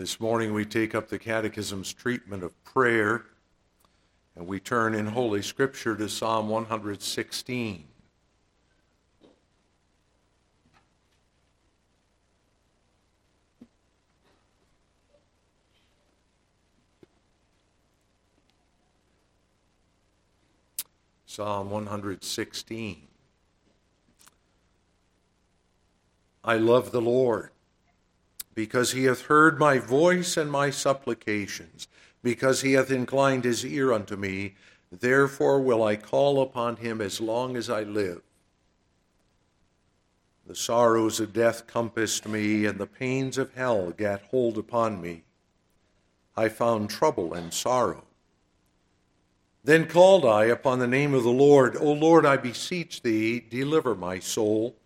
This 0.00 0.18
morning 0.18 0.54
we 0.54 0.64
take 0.64 0.94
up 0.94 1.10
the 1.10 1.18
Catechism's 1.18 1.92
treatment 1.92 2.42
of 2.42 2.64
prayer 2.64 3.26
and 4.34 4.46
we 4.46 4.58
turn 4.58 4.94
in 4.94 5.04
Holy 5.04 5.42
Scripture 5.42 5.94
to 5.94 6.08
Psalm 6.08 6.48
116. 6.48 7.84
Psalm 21.26 21.68
116. 21.70 23.02
I 26.42 26.56
love 26.56 26.90
the 26.90 27.02
Lord 27.02 27.50
because 28.60 28.92
he 28.92 29.04
hath 29.04 29.22
heard 29.22 29.58
my 29.58 29.78
voice 29.78 30.36
and 30.36 30.50
my 30.50 30.68
supplications, 30.68 31.88
because 32.22 32.60
he 32.60 32.74
hath 32.74 32.90
inclined 32.90 33.42
his 33.42 33.64
ear 33.64 33.90
unto 33.90 34.16
me. 34.16 34.54
Therefore 34.92 35.62
will 35.62 35.82
I 35.82 35.96
call 35.96 36.42
upon 36.42 36.76
him 36.76 37.00
as 37.00 37.22
long 37.22 37.56
as 37.56 37.70
I 37.70 37.84
live. 37.84 38.20
The 40.46 40.54
sorrows 40.54 41.20
of 41.20 41.32
death 41.32 41.66
compassed 41.66 42.28
me, 42.28 42.66
and 42.66 42.78
the 42.78 42.86
pains 42.86 43.38
of 43.38 43.54
hell 43.54 43.92
gat 43.92 44.24
hold 44.30 44.58
upon 44.58 45.00
me. 45.00 45.22
I 46.36 46.50
found 46.50 46.90
trouble 46.90 47.32
and 47.32 47.54
sorrow. 47.54 48.04
Then 49.64 49.86
called 49.86 50.26
I 50.26 50.44
upon 50.44 50.80
the 50.80 50.86
name 50.86 51.14
of 51.14 51.22
the 51.22 51.30
Lord. 51.30 51.78
O 51.78 51.90
Lord, 51.92 52.26
I 52.26 52.36
beseech 52.36 53.00
thee, 53.00 53.40
deliver 53.40 53.94
my 53.94 54.18
soul. 54.18 54.76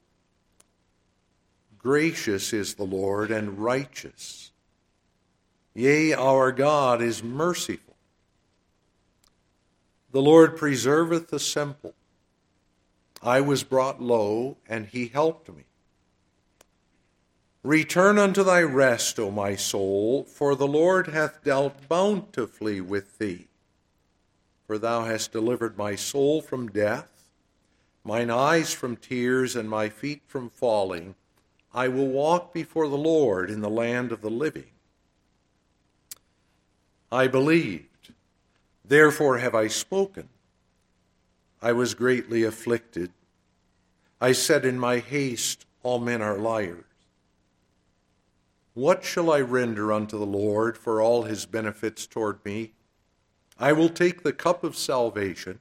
Gracious 1.85 2.55
is 2.55 2.77
the 2.77 2.85
Lord 2.85 3.31
and 3.31 3.59
righteous. 3.59 4.53
Yea, 5.75 6.15
our 6.15 6.51
God 6.51 7.03
is 7.03 7.23
merciful. 7.23 7.95
The 10.11 10.23
Lord 10.23 10.57
preserveth 10.57 11.29
the 11.29 11.39
simple. 11.39 11.93
I 13.23 13.43
was 13.43 13.65
brought 13.65 14.01
low, 14.01 14.57
and 14.67 14.87
he 14.87 15.09
helped 15.09 15.51
me. 15.51 15.65
Return 17.63 18.17
unto 18.17 18.43
thy 18.43 18.63
rest, 18.63 19.19
O 19.19 19.31
my 19.31 19.55
soul, 19.55 20.25
for 20.25 20.55
the 20.55 20.67
Lord 20.67 21.09
hath 21.09 21.45
dealt 21.45 21.87
bountifully 21.87 22.81
with 22.81 23.19
thee. 23.19 23.49
For 24.67 24.79
thou 24.79 25.05
hast 25.05 25.33
delivered 25.33 25.77
my 25.77 25.97
soul 25.97 26.41
from 26.41 26.69
death, 26.69 27.29
mine 28.03 28.31
eyes 28.31 28.73
from 28.73 28.97
tears, 28.97 29.55
and 29.55 29.69
my 29.69 29.91
feet 29.91 30.23
from 30.27 30.49
falling. 30.49 31.15
I 31.75 31.89
will 31.89 32.07
walk 32.07 32.55
before 32.55 32.89
the 32.89 32.97
Lord 32.97 33.51
in 33.51 33.61
the 33.61 33.69
land 33.69 34.13
of 34.13 34.21
the 34.21 34.31
living. 34.31 34.71
I 37.11 37.27
believed, 37.27 38.13
therefore 38.85 39.39
have 39.39 39.57
I 39.57 39.67
spoken. 39.67 40.29
I 41.61 41.73
was 41.73 41.95
greatly 41.95 42.45
afflicted. 42.45 43.11
I 44.21 44.33
said 44.33 44.65
in 44.65 44.79
my 44.79 44.99
haste, 44.99 45.67
All 45.83 45.99
men 45.99 46.23
are 46.23 46.39
liars. 46.39 46.85
What 48.75 49.05
shall 49.05 49.33
I 49.33 49.41
render 49.41 49.93
unto 49.93 50.19
the 50.19 50.27
Lord 50.27 50.79
for 50.79 51.01
all 51.01 51.23
his 51.23 51.47
benefits 51.47 52.07
toward 52.07 52.45
me? 52.45 52.73
I 53.59 53.73
will 53.73 53.89
take 53.89 54.23
the 54.23 54.33
cup 54.33 54.63
of 54.63 54.77
salvation 54.77 55.61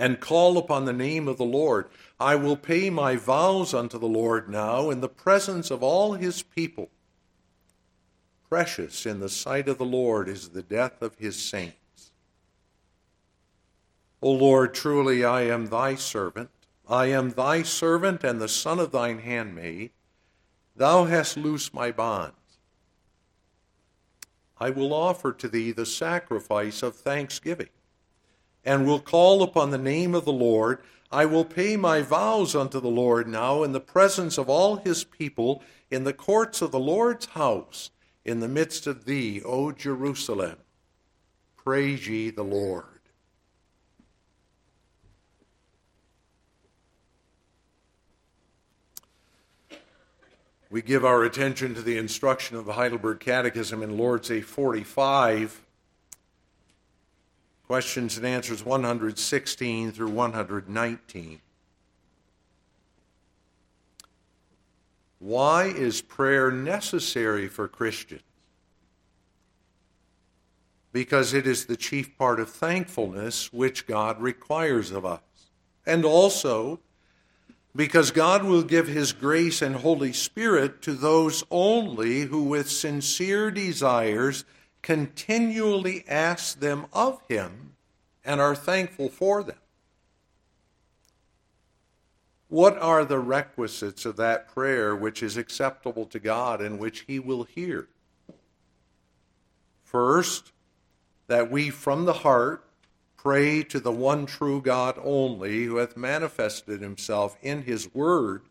and 0.00 0.18
call 0.18 0.56
upon 0.56 0.86
the 0.86 0.94
name 0.94 1.28
of 1.28 1.36
the 1.36 1.44
Lord. 1.44 1.90
I 2.18 2.34
will 2.34 2.56
pay 2.56 2.88
my 2.88 3.16
vows 3.16 3.74
unto 3.74 3.98
the 3.98 4.06
Lord 4.08 4.48
now 4.48 4.88
in 4.88 5.02
the 5.02 5.10
presence 5.10 5.70
of 5.70 5.82
all 5.82 6.14
his 6.14 6.42
people. 6.42 6.88
Precious 8.48 9.04
in 9.04 9.20
the 9.20 9.28
sight 9.28 9.68
of 9.68 9.76
the 9.76 9.84
Lord 9.84 10.26
is 10.26 10.48
the 10.48 10.62
death 10.62 11.02
of 11.02 11.16
his 11.16 11.40
saints. 11.40 12.12
O 14.22 14.30
Lord, 14.30 14.72
truly 14.72 15.22
I 15.22 15.42
am 15.42 15.66
thy 15.66 15.96
servant. 15.96 16.48
I 16.88 17.06
am 17.06 17.32
thy 17.32 17.62
servant 17.62 18.24
and 18.24 18.40
the 18.40 18.48
son 18.48 18.80
of 18.80 18.92
thine 18.92 19.18
handmaid. 19.18 19.90
Thou 20.74 21.04
hast 21.04 21.36
loosed 21.36 21.74
my 21.74 21.92
bonds. 21.92 22.36
I 24.58 24.70
will 24.70 24.94
offer 24.94 25.32
to 25.32 25.48
thee 25.48 25.72
the 25.72 25.84
sacrifice 25.84 26.82
of 26.82 26.96
thanksgiving, 26.96 27.68
and 28.64 28.86
will 28.86 29.00
call 29.00 29.42
upon 29.42 29.70
the 29.70 29.78
name 29.78 30.14
of 30.14 30.24
the 30.24 30.32
Lord. 30.32 30.80
I 31.12 31.24
will 31.24 31.44
pay 31.44 31.76
my 31.76 32.02
vows 32.02 32.54
unto 32.54 32.80
the 32.80 32.88
Lord 32.88 33.26
now 33.26 33.62
in 33.62 33.72
the 33.72 33.80
presence 33.80 34.38
of 34.38 34.48
all 34.48 34.76
his 34.76 35.04
people, 35.04 35.62
in 35.90 36.04
the 36.04 36.12
courts 36.12 36.62
of 36.62 36.70
the 36.70 36.78
Lord's 36.78 37.26
house, 37.26 37.90
in 38.24 38.40
the 38.40 38.48
midst 38.48 38.86
of 38.86 39.04
thee, 39.06 39.42
O 39.44 39.72
Jerusalem. 39.72 40.56
Praise 41.56 42.06
ye 42.06 42.30
the 42.30 42.44
Lord. 42.44 42.84
We 50.70 50.82
give 50.82 51.04
our 51.04 51.24
attention 51.24 51.74
to 51.74 51.82
the 51.82 51.98
instruction 51.98 52.56
of 52.56 52.64
the 52.64 52.74
Heidelberg 52.74 53.18
Catechism 53.18 53.82
in 53.82 53.98
Lord's 53.98 54.28
Day 54.28 54.40
45, 54.40 55.62
questions 57.70 58.16
and 58.16 58.26
answers 58.26 58.64
116 58.64 59.92
through 59.92 60.08
119. 60.08 61.40
Why 65.20 65.66
is 65.66 66.02
prayer 66.02 66.50
necessary 66.50 67.46
for 67.46 67.68
Christians? 67.68 68.22
Because 70.90 71.32
it 71.32 71.46
is 71.46 71.66
the 71.66 71.76
chief 71.76 72.18
part 72.18 72.40
of 72.40 72.50
thankfulness 72.50 73.52
which 73.52 73.86
God 73.86 74.20
requires 74.20 74.90
of 74.90 75.06
us. 75.06 75.20
And 75.86 76.04
also, 76.04 76.80
because 77.76 78.10
God 78.10 78.42
will 78.42 78.64
give 78.64 78.88
His 78.88 79.12
grace 79.12 79.62
and 79.62 79.76
Holy 79.76 80.12
Spirit 80.12 80.82
to 80.82 80.92
those 80.92 81.44
only 81.52 82.22
who, 82.22 82.42
with 82.42 82.68
sincere 82.68 83.52
desires, 83.52 84.44
continually 84.82 86.04
ask 86.08 86.60
them 86.60 86.86
of 86.92 87.20
Him 87.28 87.74
and 88.24 88.40
are 88.40 88.54
thankful 88.54 89.08
for 89.08 89.42
them. 89.42 89.58
What 92.48 92.76
are 92.78 93.04
the 93.04 93.18
requisites 93.18 94.04
of 94.04 94.16
that 94.16 94.48
prayer 94.48 94.96
which 94.96 95.22
is 95.22 95.36
acceptable 95.36 96.04
to 96.06 96.18
God 96.18 96.60
and 96.60 96.78
which 96.78 97.00
He 97.06 97.18
will 97.18 97.44
hear? 97.44 97.88
First, 99.84 100.52
that 101.26 101.50
we 101.50 101.70
from 101.70 102.04
the 102.04 102.12
heart 102.12 102.64
pray 103.16 103.62
to 103.62 103.78
the 103.78 103.92
one 103.92 104.24
true 104.24 104.62
God 104.62 104.98
only, 105.02 105.64
who 105.64 105.76
hath 105.76 105.96
manifested 105.96 106.80
himself 106.80 107.36
in 107.42 107.62
his 107.62 107.94
word. 107.94 108.42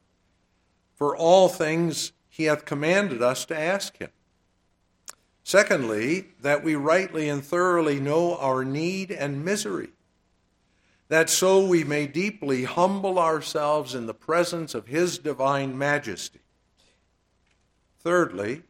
For 0.96 1.16
all 1.16 1.50
things 1.50 2.11
he 2.29 2.44
hath 2.44 2.66
commanded 2.66 3.22
us 3.22 3.46
to 3.46 3.57
ask 3.57 3.97
him. 3.97 4.11
Secondly, 5.44 6.28
that 6.42 6.64
we 6.64 6.76
rightly 6.76 7.28
and 7.30 7.44
thoroughly 7.44 8.00
know 8.00 8.38
our 8.38 8.64
need 8.64 9.12
and 9.12 9.44
misery, 9.44 9.90
that 11.08 11.30
so 11.30 11.66
we 11.66 11.84
may 11.84 12.06
deeply 12.06 12.66
humble 12.66 13.18
ourselves 13.18 13.96
in 13.96 14.06
the 14.06 14.14
presence 14.14 14.76
of 14.76 14.88
his 14.88 15.18
divine 15.18 15.78
majesty. 15.78 16.40
Thirdly, 18.00 18.62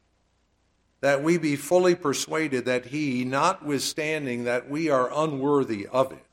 that 1.01 1.23
we 1.23 1.37
be 1.37 1.55
fully 1.55 1.95
persuaded 1.95 2.65
that 2.65 2.87
he, 2.87 3.23
notwithstanding 3.23 4.43
that 4.45 4.69
we 4.69 4.89
are 4.89 5.11
unworthy 5.13 5.87
of 5.87 6.11
it, 6.11 6.25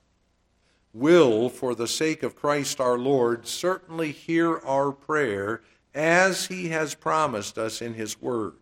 will, 0.92 1.48
for 1.48 1.74
the 1.74 1.86
sake 1.86 2.22
of 2.22 2.34
Christ 2.34 2.80
our 2.80 2.98
Lord, 2.98 3.46
certainly 3.46 4.12
hear 4.12 4.58
our 4.58 4.92
prayer 4.92 5.60
as 5.94 6.46
he 6.46 6.68
has 6.68 6.94
promised 6.94 7.58
us 7.58 7.82
in 7.82 7.94
his 7.94 8.20
word. 8.20 8.54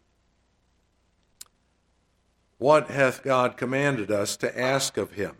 What 2.65 2.89
hath 2.89 3.23
God 3.23 3.59
commanded 3.59 4.11
us 4.11 4.39
to 4.39 4.59
ask 4.59 4.97
of 4.97 5.13
him? 5.13 5.37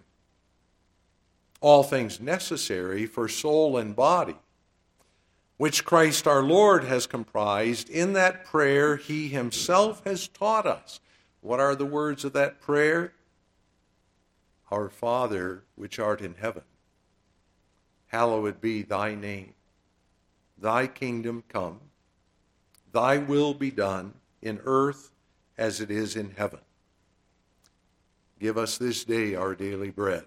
All 1.63 1.83
things 1.83 2.21
necessary 2.21 3.07
for 3.07 3.29
soul 3.29 3.79
and 3.79 3.97
body 3.97 4.37
which 5.57 5.87
Christ 5.87 6.27
our 6.27 6.43
Lord 6.43 6.85
has 6.85 7.07
comprised 7.07 7.89
in 7.89 8.13
that 8.13 8.45
prayer 8.45 8.97
he 8.97 9.29
himself 9.29 10.05
has 10.05 10.29
taught 10.29 10.67
us. 10.67 11.01
What 11.41 11.61
are 11.61 11.75
the 11.75 11.87
words 11.87 12.27
of 12.27 12.35
that 12.35 12.61
prayer? 12.61 13.15
Our 14.71 14.91
Father, 14.91 15.63
which 15.77 15.99
art 15.99 16.21
in 16.21 16.35
heaven, 16.35 16.65
hallowed 18.09 18.61
be 18.61 18.83
thy 18.83 19.15
name. 19.15 19.55
Thy 20.59 20.87
kingdom 20.87 21.43
come, 21.49 21.81
thy 22.93 23.17
will 23.17 23.55
be 23.55 23.71
done 23.71 24.13
in 24.43 24.61
earth 24.67 25.11
as 25.57 25.81
it 25.81 25.91
is 25.91 26.17
in 26.17 26.33
heaven. 26.37 26.61
Give 28.45 28.59
us 28.59 28.77
this 28.77 29.05
day 29.05 29.35
our 29.35 29.55
daily 29.55 29.89
bread, 29.89 30.27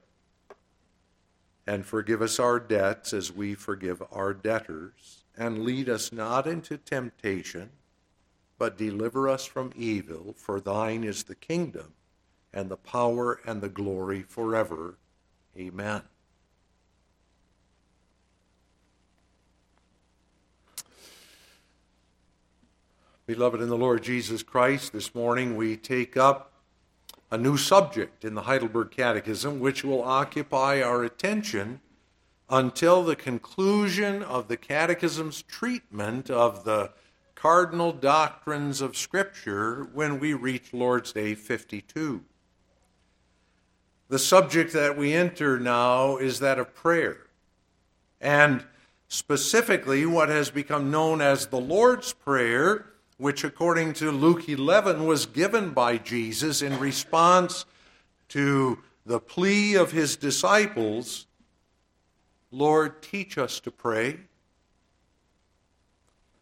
and 1.67 1.85
forgive 1.85 2.19
us 2.19 2.39
our 2.39 2.59
debts 2.59 3.13
as 3.13 3.31
we 3.31 3.53
forgive 3.53 4.01
our 4.11 4.33
debtors 4.33 5.23
and 5.37 5.63
lead 5.63 5.87
us 5.87 6.11
not 6.11 6.47
into 6.47 6.79
temptation, 6.79 7.69
but 8.57 8.75
deliver 8.75 9.29
us 9.29 9.45
from 9.45 9.71
evil. 9.75 10.33
For 10.35 10.59
thine 10.59 11.03
is 11.03 11.25
the 11.25 11.35
kingdom, 11.35 11.93
and 12.51 12.71
the 12.71 12.75
power, 12.75 13.39
and 13.45 13.61
the 13.61 13.69
glory 13.69 14.23
forever. 14.23 14.97
Amen. 15.55 16.01
Beloved 23.27 23.61
in 23.61 23.69
the 23.69 23.77
Lord 23.77 24.01
Jesus 24.01 24.41
Christ, 24.41 24.91
this 24.91 25.13
morning 25.13 25.55
we 25.55 25.77
take 25.77 26.17
up 26.17 26.53
a 27.29 27.37
new 27.37 27.57
subject 27.57 28.23
in 28.23 28.35
the 28.35 28.43
Heidelberg 28.43 28.91
Catechism, 28.91 29.59
which 29.59 29.83
will 29.83 30.01
occupy 30.01 30.81
our 30.81 31.03
attention 31.03 31.81
until 32.49 33.03
the 33.03 33.15
conclusion 33.15 34.23
of 34.23 34.47
the 34.47 34.55
Catechism's 34.55 35.41
treatment 35.41 36.29
of 36.29 36.63
the 36.63 36.91
cardinal 37.35 37.91
doctrines 37.91 38.81
of 38.81 38.95
Scripture 38.95 39.87
when 39.93 40.19
we 40.19 40.33
reach 40.33 40.73
Lord's 40.73 41.11
Day 41.11 41.35
52. 41.35 42.23
The 44.09 44.19
subject 44.19 44.71
that 44.71 44.97
we 44.97 45.13
enter 45.13 45.59
now 45.59 46.15
is 46.15 46.39
that 46.39 46.57
of 46.57 46.73
prayer, 46.73 47.27
and 48.21 48.63
specifically 49.09 50.05
what 50.05 50.29
has 50.29 50.49
become 50.49 50.89
known 50.89 51.21
as 51.21 51.47
the 51.47 51.59
Lord's 51.59 52.13
Prayer 52.13 52.85
which, 53.17 53.43
according 53.43 53.93
to 53.93 54.11
Luke 54.11 54.47
11, 54.47 55.05
was 55.05 55.25
given 55.25 55.71
by 55.71 55.97
Jesus 55.97 56.61
in 56.61 56.79
response 56.79 57.65
to 58.29 58.79
the 59.05 59.19
plea 59.19 59.75
of 59.75 59.91
his 59.91 60.15
disciples 60.15 61.27
Lord, 62.51 63.01
teach 63.01 63.37
us 63.37 63.59
to 63.61 63.71
pray. 63.71 64.21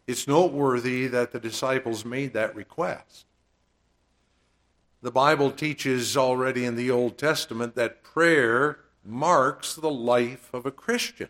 It's 0.06 0.28
noteworthy 0.28 1.08
that 1.08 1.32
the 1.32 1.40
disciples 1.40 2.04
made 2.04 2.32
that 2.34 2.54
request. 2.54 3.26
The 5.02 5.10
Bible 5.10 5.50
teaches 5.50 6.16
already 6.16 6.64
in 6.64 6.76
the 6.76 6.90
Old 6.90 7.18
Testament 7.18 7.74
that 7.74 8.02
prayer 8.02 8.78
marks 9.04 9.74
the 9.74 9.90
life 9.90 10.48
of 10.54 10.64
a 10.64 10.70
Christian. 10.70 11.28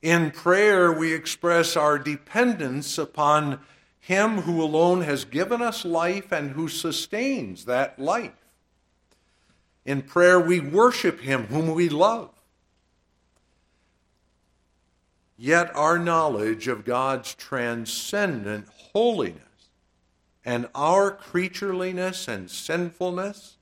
In 0.00 0.30
prayer, 0.30 0.92
we 0.92 1.12
express 1.12 1.76
our 1.76 1.98
dependence 1.98 2.98
upon 2.98 3.60
Him 3.98 4.42
who 4.42 4.62
alone 4.62 5.00
has 5.02 5.24
given 5.24 5.60
us 5.60 5.84
life 5.84 6.30
and 6.30 6.52
who 6.52 6.68
sustains 6.68 7.64
that 7.64 7.98
life. 7.98 8.32
In 9.84 10.02
prayer, 10.02 10.38
we 10.38 10.60
worship 10.60 11.20
Him 11.20 11.46
whom 11.46 11.74
we 11.74 11.88
love. 11.88 12.30
Yet 15.36 15.74
our 15.74 15.98
knowledge 15.98 16.68
of 16.68 16.84
God's 16.84 17.34
transcendent 17.34 18.66
holiness 18.92 19.42
and 20.44 20.68
our 20.74 21.12
creatureliness 21.12 22.26
and 22.28 22.50
sinfulness 22.50 23.56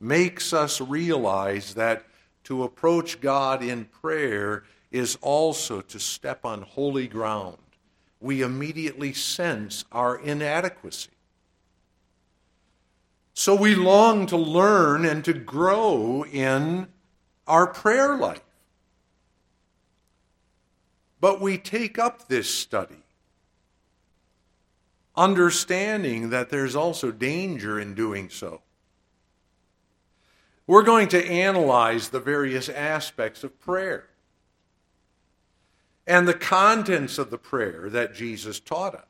makes 0.00 0.52
us 0.52 0.80
realize 0.80 1.74
that 1.74 2.04
to 2.44 2.62
approach 2.62 3.20
God 3.20 3.62
in 3.62 3.84
prayer 3.86 4.64
is 4.96 5.18
also 5.20 5.82
to 5.82 6.00
step 6.00 6.44
on 6.44 6.62
holy 6.62 7.06
ground. 7.06 7.58
We 8.18 8.40
immediately 8.42 9.12
sense 9.12 9.84
our 9.92 10.16
inadequacy. 10.16 11.10
So 13.34 13.54
we 13.54 13.74
long 13.74 14.26
to 14.26 14.36
learn 14.38 15.04
and 15.04 15.22
to 15.26 15.34
grow 15.34 16.24
in 16.24 16.88
our 17.46 17.66
prayer 17.66 18.16
life. 18.16 18.40
But 21.20 21.42
we 21.42 21.58
take 21.58 21.98
up 21.98 22.28
this 22.28 22.48
study, 22.48 23.04
understanding 25.14 26.30
that 26.30 26.48
there's 26.48 26.74
also 26.74 27.10
danger 27.10 27.78
in 27.78 27.94
doing 27.94 28.30
so. 28.30 28.62
We're 30.66 30.82
going 30.82 31.08
to 31.08 31.24
analyze 31.24 32.08
the 32.08 32.20
various 32.20 32.70
aspects 32.70 33.44
of 33.44 33.60
prayer 33.60 34.08
and 36.06 36.28
the 36.28 36.34
contents 36.34 37.18
of 37.18 37.30
the 37.30 37.38
prayer 37.38 37.90
that 37.90 38.14
Jesus 38.14 38.60
taught 38.60 38.94
us. 38.94 39.02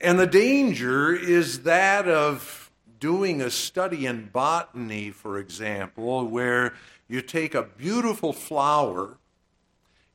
And 0.00 0.18
the 0.18 0.26
danger 0.26 1.14
is 1.14 1.62
that 1.62 2.08
of 2.08 2.70
doing 2.98 3.40
a 3.40 3.50
study 3.50 4.06
in 4.06 4.30
botany, 4.32 5.10
for 5.10 5.38
example, 5.38 6.26
where 6.26 6.74
you 7.08 7.20
take 7.20 7.54
a 7.54 7.62
beautiful 7.62 8.32
flower 8.32 9.18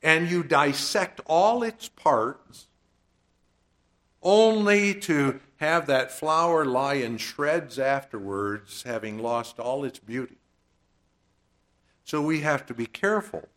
and 0.02 0.30
you 0.30 0.44
dissect 0.44 1.22
all 1.26 1.64
its 1.64 1.90
parts 1.90 2.68
only 4.22 4.94
to 4.94 5.40
have 5.58 5.88
that 5.88 6.12
flower 6.12 6.66
lie 6.66 6.96
in 6.96 7.18
shreds 7.18 7.80
afterwards, 7.80 8.84
having 8.84 9.18
lost 9.20 9.60
all 9.60 9.84
its 9.84 10.00
beauty. 10.00 10.38
So 12.08 12.22
we 12.22 12.40
have 12.40 12.66
to 12.68 12.74
be 12.74 12.86
careful. 12.86 13.50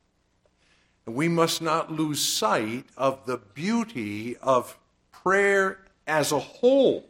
And 1.07 1.15
we 1.15 1.29
must 1.29 1.63
not 1.63 1.93
lose 1.93 2.21
sight 2.21 2.85
of 2.97 3.25
the 3.25 3.37
beauty 3.37 4.37
of 4.39 4.77
prayer 5.13 5.79
as 6.05 6.33
a 6.33 6.41
whole 6.41 7.07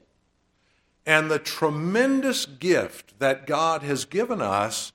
and 1.07 1.31
the 1.31 1.39
tremendous 1.39 2.45
gift 2.45 3.19
that 3.21 3.47
God 3.47 3.83
has 3.83 4.05
given 4.05 4.43
us 4.43 4.93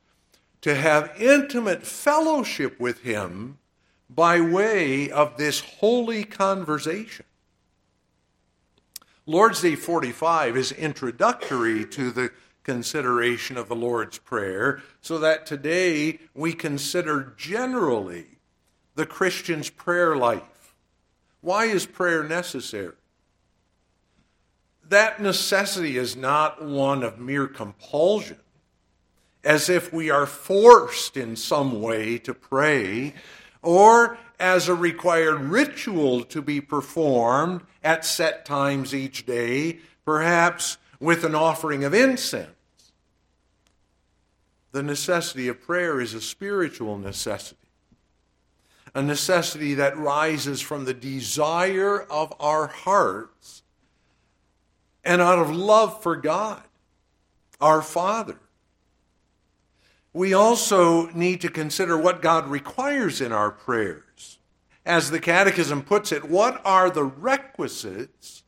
to 0.61 0.75
have 0.75 1.19
intimate 1.19 1.81
fellowship 1.81 2.79
with 2.79 3.01
Him 3.01 3.57
by 4.07 4.39
way 4.39 5.09
of 5.09 5.37
this 5.37 5.61
holy 5.61 6.23
conversation. 6.23 7.25
Lord's 9.25 9.63
Day 9.63 9.75
45 9.75 10.55
is 10.55 10.71
introductory 10.71 11.85
to 11.85 12.11
the 12.11 12.29
consideration 12.65 13.55
of 13.55 13.69
the 13.69 13.75
Lord's 13.75 14.17
Prayer, 14.17 14.81
so 14.99 15.17
that 15.19 15.45
today 15.45 16.19
we 16.33 16.51
consider 16.51 17.33
generally 17.37 18.25
the 18.95 19.05
Christian's 19.05 19.69
prayer 19.69 20.17
life. 20.17 20.75
Why 21.41 21.65
is 21.65 21.85
prayer 21.85 22.23
necessary? 22.23 22.95
That 24.89 25.21
necessity 25.21 25.97
is 25.97 26.15
not 26.15 26.63
one 26.63 27.03
of 27.03 27.19
mere 27.19 27.47
compulsion, 27.47 28.39
as 29.43 29.69
if 29.69 29.93
we 29.93 30.09
are 30.09 30.25
forced 30.25 31.15
in 31.15 31.35
some 31.35 31.81
way 31.81 32.17
to 32.19 32.33
pray, 32.33 33.13
or 33.61 34.17
as 34.39 34.67
a 34.67 34.75
required 34.75 35.39
ritual 35.39 36.23
to 36.23 36.41
be 36.41 36.59
performed 36.59 37.61
at 37.83 38.03
set 38.03 38.45
times 38.45 38.93
each 38.93 39.25
day, 39.25 39.79
perhaps 40.03 40.77
with 41.05 41.23
an 41.23 41.35
offering 41.35 41.83
of 41.83 41.93
incense. 41.93 42.49
The 44.71 44.81
necessity 44.81 45.47
of 45.47 45.61
prayer 45.61 46.01
is 46.01 46.13
a 46.15 46.19
spiritual 46.19 46.97
necessity, 46.97 47.69
a 48.93 49.01
necessity 49.01 49.75
that 49.75 49.97
rises 49.97 50.61
from 50.61 50.83
the 50.83 50.95
desire 50.95 52.01
of 52.01 52.33
our 52.39 52.67
hearts 52.67 53.61
and 55.03 55.21
out 55.21 55.37
of 55.37 55.55
love 55.55 56.01
for 56.01 56.15
God, 56.15 56.63
our 57.61 57.83
Father. 57.83 58.39
We 60.11 60.33
also 60.33 61.07
need 61.11 61.39
to 61.41 61.49
consider 61.49 61.97
what 61.97 62.21
God 62.21 62.47
requires 62.47 63.21
in 63.21 63.31
our 63.31 63.51
prayers. 63.51 64.39
As 64.85 65.11
the 65.11 65.19
Catechism 65.19 65.83
puts 65.83 66.11
it, 66.11 66.23
what 66.25 66.61
are 66.65 66.89
the 66.89 67.03
requisites 67.03 68.43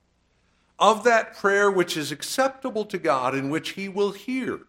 of 0.79 1.03
that 1.03 1.35
prayer 1.35 1.69
which 1.71 1.97
is 1.97 2.11
acceptable 2.11 2.85
to 2.85 2.97
God 2.97 3.33
and 3.33 3.51
which 3.51 3.69
He 3.69 3.89
will 3.89 4.11
hear? 4.11 4.61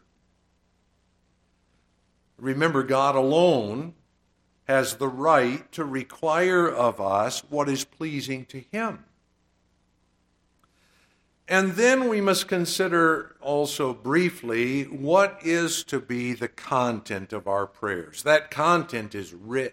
Remember, 2.38 2.83
God 2.83 3.15
alone 3.15 3.95
has 4.69 4.97
the 4.97 5.09
right 5.09 5.71
to 5.73 5.85
require 5.85 6.69
of 6.69 7.00
us 7.00 7.43
what 7.49 7.69
is 7.69 7.85
pleasing 7.85 8.45
to 8.47 8.65
Him. 8.71 9.05
And 11.49 11.73
then 11.73 12.09
we 12.09 12.21
must 12.21 12.47
consider 12.47 13.35
also 13.41 13.95
briefly 13.95 14.85
what 14.85 15.41
is 15.43 15.83
to 15.85 15.99
be 15.99 16.35
the 16.35 16.49
content 16.49 17.33
of 17.33 17.49
our 17.49 17.67
prayers. 17.67 18.23
That 18.23 18.50
content 18.50 19.15
is 19.15 19.33
rich, 19.33 19.73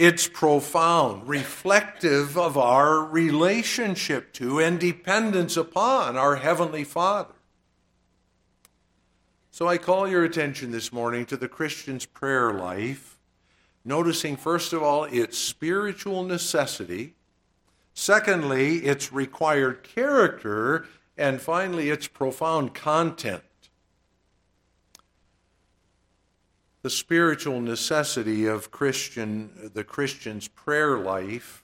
it's 0.00 0.26
profound, 0.26 1.28
reflective 1.28 2.38
of 2.38 2.56
our 2.56 3.04
relationship 3.04 4.32
to 4.32 4.58
and 4.58 4.80
dependence 4.80 5.58
upon 5.58 6.16
our 6.16 6.36
Heavenly 6.36 6.84
Father. 6.84 7.34
So 9.50 9.68
I 9.68 9.76
call 9.76 10.08
your 10.08 10.24
attention 10.24 10.70
this 10.70 10.90
morning 10.90 11.26
to 11.26 11.36
the 11.36 11.48
Christian's 11.48 12.06
prayer 12.06 12.50
life, 12.50 13.18
noticing, 13.84 14.38
first 14.38 14.72
of 14.72 14.82
all, 14.82 15.04
its 15.04 15.36
spiritual 15.36 16.22
necessity, 16.22 17.12
secondly, 17.92 18.78
its 18.78 19.12
required 19.12 19.82
character, 19.82 20.86
and 21.18 21.42
finally, 21.42 21.90
its 21.90 22.08
profound 22.08 22.72
content. 22.72 23.42
The 26.82 26.90
spiritual 26.90 27.60
necessity 27.60 28.46
of 28.46 28.70
Christian, 28.70 29.70
the 29.74 29.84
Christian's 29.84 30.48
prayer 30.48 30.98
life 30.98 31.62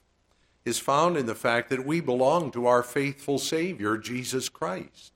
is 0.63 0.77
found 0.79 1.17
in 1.17 1.25
the 1.25 1.33
fact 1.33 1.69
that 1.69 1.85
we 1.85 2.01
belong 2.01 2.51
to 2.51 2.67
our 2.67 2.83
faithful 2.83 3.39
Savior, 3.39 3.97
Jesus 3.97 4.49
Christ. 4.49 5.13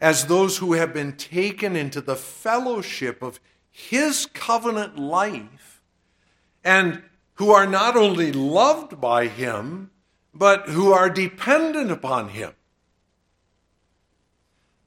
As 0.00 0.26
those 0.26 0.58
who 0.58 0.74
have 0.74 0.94
been 0.94 1.16
taken 1.16 1.76
into 1.76 2.00
the 2.00 2.16
fellowship 2.16 3.20
of 3.22 3.40
His 3.70 4.26
covenant 4.26 4.98
life 4.98 5.82
and 6.64 7.02
who 7.34 7.50
are 7.50 7.66
not 7.66 7.96
only 7.96 8.32
loved 8.32 9.00
by 9.00 9.26
Him, 9.26 9.90
but 10.32 10.68
who 10.68 10.92
are 10.92 11.10
dependent 11.10 11.90
upon 11.90 12.30
Him. 12.30 12.52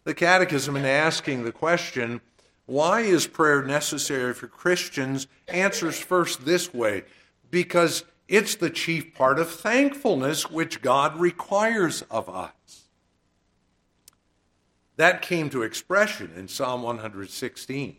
The 0.03 0.13
Catechism, 0.13 0.75
in 0.75 0.85
asking 0.85 1.43
the 1.43 1.51
question, 1.51 2.21
why 2.65 3.01
is 3.01 3.27
prayer 3.27 3.63
necessary 3.63 4.33
for 4.33 4.47
Christians, 4.47 5.27
answers 5.47 5.99
first 5.99 6.45
this 6.45 6.73
way 6.73 7.03
because 7.49 8.05
it's 8.27 8.55
the 8.55 8.69
chief 8.69 9.13
part 9.13 9.39
of 9.39 9.51
thankfulness 9.51 10.49
which 10.49 10.81
God 10.81 11.19
requires 11.19 12.01
of 12.03 12.29
us. 12.29 12.87
That 14.95 15.21
came 15.21 15.49
to 15.49 15.63
expression 15.63 16.31
in 16.37 16.47
Psalm 16.47 16.81
116, 16.83 17.97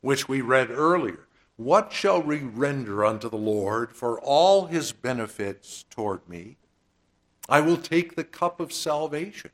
which 0.00 0.28
we 0.28 0.40
read 0.40 0.70
earlier. 0.70 1.28
What 1.56 1.92
shall 1.92 2.20
we 2.20 2.38
render 2.38 3.04
unto 3.04 3.30
the 3.30 3.36
Lord 3.36 3.92
for 3.92 4.20
all 4.20 4.66
his 4.66 4.90
benefits 4.90 5.84
toward 5.90 6.28
me? 6.28 6.56
I 7.48 7.60
will 7.60 7.76
take 7.76 8.16
the 8.16 8.24
cup 8.24 8.58
of 8.58 8.72
salvation 8.72 9.52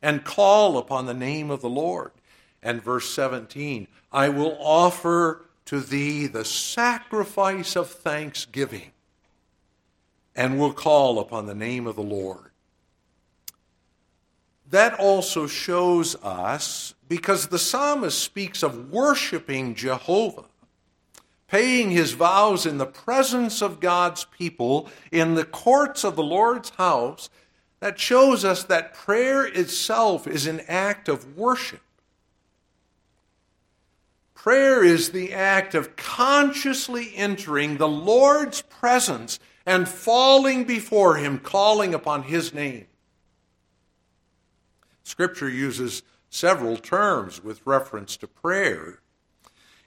and 0.00 0.24
call 0.24 0.78
upon 0.78 1.06
the 1.06 1.14
name 1.14 1.50
of 1.50 1.60
the 1.60 1.68
Lord. 1.68 2.12
And 2.64 2.82
verse 2.82 3.10
17, 3.10 3.86
I 4.10 4.30
will 4.30 4.56
offer 4.58 5.44
to 5.66 5.80
thee 5.80 6.26
the 6.26 6.44
sacrifice 6.44 7.76
of 7.76 7.90
thanksgiving 7.90 8.90
and 10.34 10.58
will 10.58 10.72
call 10.72 11.18
upon 11.18 11.46
the 11.46 11.54
name 11.54 11.86
of 11.86 11.94
the 11.94 12.02
Lord. 12.02 12.50
That 14.70 14.98
also 14.98 15.46
shows 15.46 16.16
us, 16.16 16.94
because 17.06 17.48
the 17.48 17.58
psalmist 17.58 18.18
speaks 18.18 18.62
of 18.62 18.90
worshiping 18.90 19.74
Jehovah, 19.74 20.46
paying 21.46 21.90
his 21.90 22.12
vows 22.12 22.64
in 22.64 22.78
the 22.78 22.86
presence 22.86 23.60
of 23.60 23.78
God's 23.78 24.24
people 24.24 24.88
in 25.12 25.34
the 25.34 25.44
courts 25.44 26.02
of 26.02 26.16
the 26.16 26.24
Lord's 26.24 26.70
house, 26.70 27.28
that 27.80 28.00
shows 28.00 28.42
us 28.44 28.64
that 28.64 28.94
prayer 28.94 29.44
itself 29.44 30.26
is 30.26 30.46
an 30.46 30.60
act 30.66 31.08
of 31.10 31.36
worship. 31.36 31.82
Prayer 34.44 34.84
is 34.84 35.12
the 35.12 35.32
act 35.32 35.74
of 35.74 35.96
consciously 35.96 37.12
entering 37.16 37.78
the 37.78 37.88
Lord's 37.88 38.60
presence 38.60 39.38
and 39.64 39.88
falling 39.88 40.64
before 40.64 41.16
Him, 41.16 41.38
calling 41.38 41.94
upon 41.94 42.24
His 42.24 42.52
name. 42.52 42.84
Scripture 45.02 45.48
uses 45.48 46.02
several 46.28 46.76
terms 46.76 47.42
with 47.42 47.66
reference 47.66 48.18
to 48.18 48.26
prayer. 48.26 49.00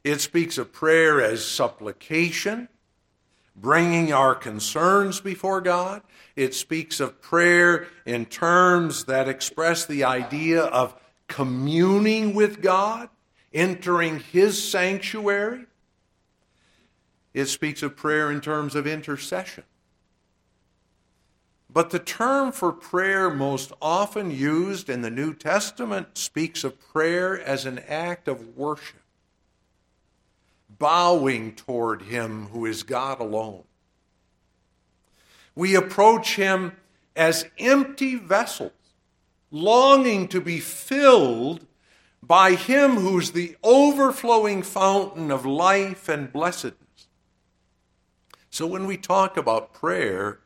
It 0.04 0.22
speaks 0.22 0.58
of 0.58 0.74
prayer 0.74 1.22
as 1.22 1.46
supplication, 1.46 2.68
bringing 3.56 4.12
our 4.12 4.34
concerns 4.34 5.22
before 5.22 5.62
God. 5.62 6.02
It 6.36 6.56
speaks 6.56 7.00
of 7.00 7.22
prayer 7.22 7.86
in 8.08 8.26
terms 8.26 9.04
that 9.04 9.30
express 9.30 9.86
the 9.86 10.04
idea 10.04 10.64
of 10.64 10.96
communing 11.28 12.34
with 12.34 12.64
God 12.64 13.10
entering 13.54 14.20
his 14.20 14.62
sanctuary. 14.62 15.66
It 17.34 17.46
speaks 17.46 17.84
of 17.84 17.96
prayer 17.96 18.32
in 18.32 18.42
terms 18.42 18.76
of 18.76 18.88
intercession. 18.88 19.64
But 21.70 21.90
the 21.92 22.00
term 22.00 22.52
for 22.52 22.72
prayer 22.72 23.30
most 23.30 23.72
often 23.82 24.32
used 24.32 24.90
in 24.90 25.02
the 25.02 25.12
New 25.12 25.34
Testament 25.34 26.18
speaks 26.18 26.64
of 26.64 26.80
prayer 26.80 27.40
as 27.40 27.66
an 27.66 27.80
act 27.88 28.28
of 28.28 28.58
worship, 28.58 29.02
bowing 30.80 31.54
toward 31.54 32.04
Him 32.04 32.48
who 32.48 32.66
is 32.66 32.84
God 32.84 33.20
alone. 33.20 33.64
We 35.56 35.76
approach 35.76 36.36
Him 36.36 36.72
as 37.16 37.46
empty 37.60 38.16
vessels, 38.16 38.72
longing 39.52 40.28
to 40.30 40.40
be 40.40 40.60
filled 40.60 41.66
by 42.28 42.56
him 42.56 42.98
who's 42.98 43.32
the 43.32 43.56
overflowing 43.64 44.62
fountain 44.62 45.32
of 45.32 45.46
life 45.46 46.10
and 46.10 46.32
blessedness. 46.32 47.08
So 48.50 48.68
when 48.68 48.86
we 48.86 48.98
talk 48.98 49.38
about 49.38 49.74
prayer, 49.74 50.40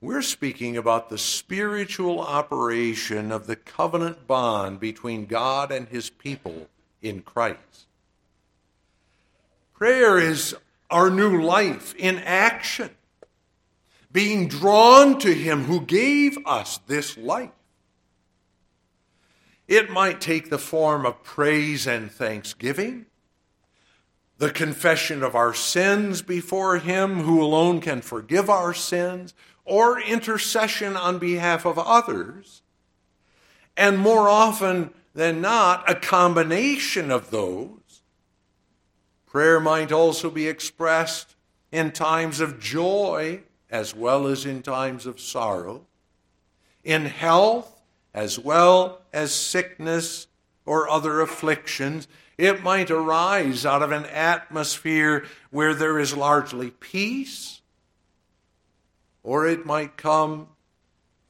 we're 0.00 0.22
speaking 0.22 0.76
about 0.76 1.10
the 1.10 1.18
spiritual 1.18 2.20
operation 2.20 3.32
of 3.32 3.46
the 3.46 3.56
covenant 3.56 4.26
bond 4.26 4.78
between 4.78 5.26
God 5.26 5.72
and 5.72 5.88
his 5.88 6.10
people 6.10 6.68
in 7.02 7.22
Christ. 7.22 7.86
Prayer 9.74 10.18
is 10.18 10.54
our 10.90 11.10
new 11.10 11.42
life 11.42 11.94
in 11.96 12.18
action, 12.18 12.90
being 14.12 14.48
drawn 14.48 15.18
to 15.20 15.32
him 15.32 15.64
who 15.64 15.80
gave 15.80 16.38
us 16.46 16.78
this 16.86 17.16
life. 17.16 17.50
It 19.70 19.88
might 19.88 20.20
take 20.20 20.50
the 20.50 20.58
form 20.58 21.06
of 21.06 21.22
praise 21.22 21.86
and 21.86 22.10
thanksgiving, 22.10 23.06
the 24.36 24.50
confession 24.50 25.22
of 25.22 25.36
our 25.36 25.54
sins 25.54 26.22
before 26.22 26.78
Him 26.78 27.20
who 27.20 27.40
alone 27.40 27.80
can 27.80 28.02
forgive 28.02 28.50
our 28.50 28.74
sins, 28.74 29.32
or 29.64 30.00
intercession 30.00 30.96
on 30.96 31.20
behalf 31.20 31.64
of 31.64 31.78
others. 31.78 32.62
And 33.76 33.96
more 33.96 34.28
often 34.28 34.90
than 35.14 35.40
not, 35.40 35.88
a 35.88 35.94
combination 35.94 37.12
of 37.12 37.30
those. 37.30 38.02
Prayer 39.24 39.60
might 39.60 39.92
also 39.92 40.30
be 40.30 40.48
expressed 40.48 41.36
in 41.70 41.92
times 41.92 42.40
of 42.40 42.58
joy 42.58 43.42
as 43.70 43.94
well 43.94 44.26
as 44.26 44.44
in 44.44 44.62
times 44.62 45.06
of 45.06 45.20
sorrow, 45.20 45.86
in 46.82 47.04
health 47.04 47.80
as 48.12 48.36
well 48.36 48.99
as 49.12 49.32
sickness 49.32 50.26
or 50.66 50.88
other 50.88 51.20
afflictions. 51.20 52.08
It 52.38 52.62
might 52.62 52.90
arise 52.90 53.66
out 53.66 53.82
of 53.82 53.92
an 53.92 54.06
atmosphere 54.06 55.26
where 55.50 55.74
there 55.74 55.98
is 55.98 56.16
largely 56.16 56.70
peace, 56.70 57.60
or 59.22 59.46
it 59.46 59.66
might 59.66 59.96
come 59.96 60.48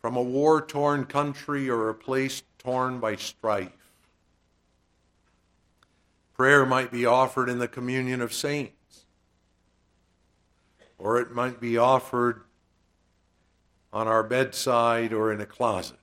from 0.00 0.16
a 0.16 0.22
war 0.22 0.60
torn 0.60 1.04
country 1.04 1.68
or 1.68 1.88
a 1.88 1.94
place 1.94 2.42
torn 2.58 3.00
by 3.00 3.16
strife. 3.16 3.70
Prayer 6.34 6.64
might 6.64 6.90
be 6.90 7.04
offered 7.04 7.50
in 7.50 7.58
the 7.58 7.68
communion 7.68 8.22
of 8.22 8.32
saints, 8.32 9.04
or 10.98 11.20
it 11.20 11.32
might 11.32 11.60
be 11.60 11.76
offered 11.76 12.42
on 13.92 14.08
our 14.08 14.22
bedside 14.22 15.12
or 15.12 15.32
in 15.32 15.40
a 15.40 15.46
closet. 15.46 15.99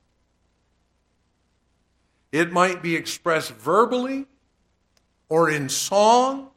It 2.31 2.51
might 2.51 2.81
be 2.81 2.96
expressed 2.96 3.51
verbally 3.51 4.25
or 5.29 5.50
in 5.50 5.69
song, 5.69 6.50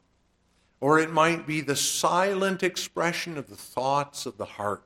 or 0.79 0.99
it 0.99 1.11
might 1.11 1.45
be 1.45 1.61
the 1.61 1.75
silent 1.75 2.63
expression 2.63 3.37
of 3.37 3.49
the 3.49 3.55
thoughts 3.55 4.25
of 4.25 4.37
the 4.37 4.45
heart. 4.45 4.83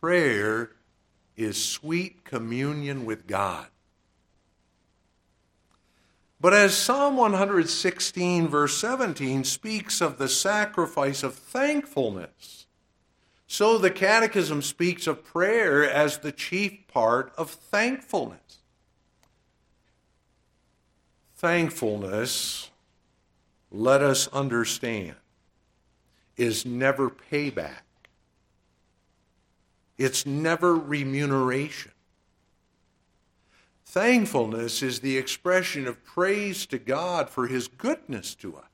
Prayer 0.00 0.72
is 1.36 1.62
sweet 1.62 2.24
communion 2.24 3.04
with 3.04 3.26
God. 3.26 3.66
But 6.40 6.52
as 6.52 6.76
Psalm 6.76 7.16
116, 7.16 8.48
verse 8.48 8.76
17, 8.76 9.44
speaks 9.44 10.02
of 10.02 10.18
the 10.18 10.28
sacrifice 10.28 11.22
of 11.22 11.34
thankfulness, 11.34 12.66
so 13.46 13.78
the 13.78 13.90
Catechism 13.90 14.60
speaks 14.60 15.06
of 15.06 15.24
prayer 15.24 15.88
as 15.88 16.18
the 16.18 16.32
chief 16.32 16.86
part 16.86 17.32
of 17.38 17.50
thankfulness. 17.50 18.58
Thankfulness, 21.36 22.70
let 23.70 24.02
us 24.02 24.28
understand, 24.28 25.16
is 26.36 26.64
never 26.64 27.10
payback. 27.10 27.82
It's 29.98 30.26
never 30.26 30.74
remuneration. 30.74 31.92
Thankfulness 33.84 34.82
is 34.82 35.00
the 35.00 35.16
expression 35.16 35.86
of 35.86 36.04
praise 36.04 36.66
to 36.66 36.78
God 36.78 37.30
for 37.30 37.46
his 37.46 37.68
goodness 37.68 38.34
to 38.36 38.56
us. 38.56 38.64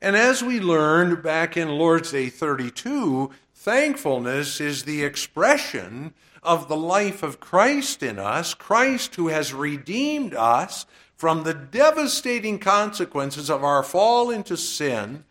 And 0.00 0.16
as 0.16 0.42
we 0.42 0.60
learned 0.60 1.22
back 1.22 1.56
in 1.56 1.68
Lord's 1.68 2.12
Day 2.12 2.28
32, 2.28 3.30
thankfulness 3.54 4.60
is 4.60 4.84
the 4.84 5.04
expression 5.04 6.14
of 6.42 6.68
the 6.68 6.76
life 6.76 7.22
of 7.22 7.40
Christ 7.40 8.02
in 8.02 8.18
us, 8.18 8.54
Christ 8.54 9.16
who 9.16 9.28
has 9.28 9.52
redeemed 9.52 10.34
us 10.34 10.86
from 11.16 11.42
the 11.42 11.54
devastating 11.54 12.58
consequences 12.58 13.50
of 13.50 13.62
our 13.62 13.82
fall 13.82 14.30
into 14.30 14.56
sin, 14.56 15.24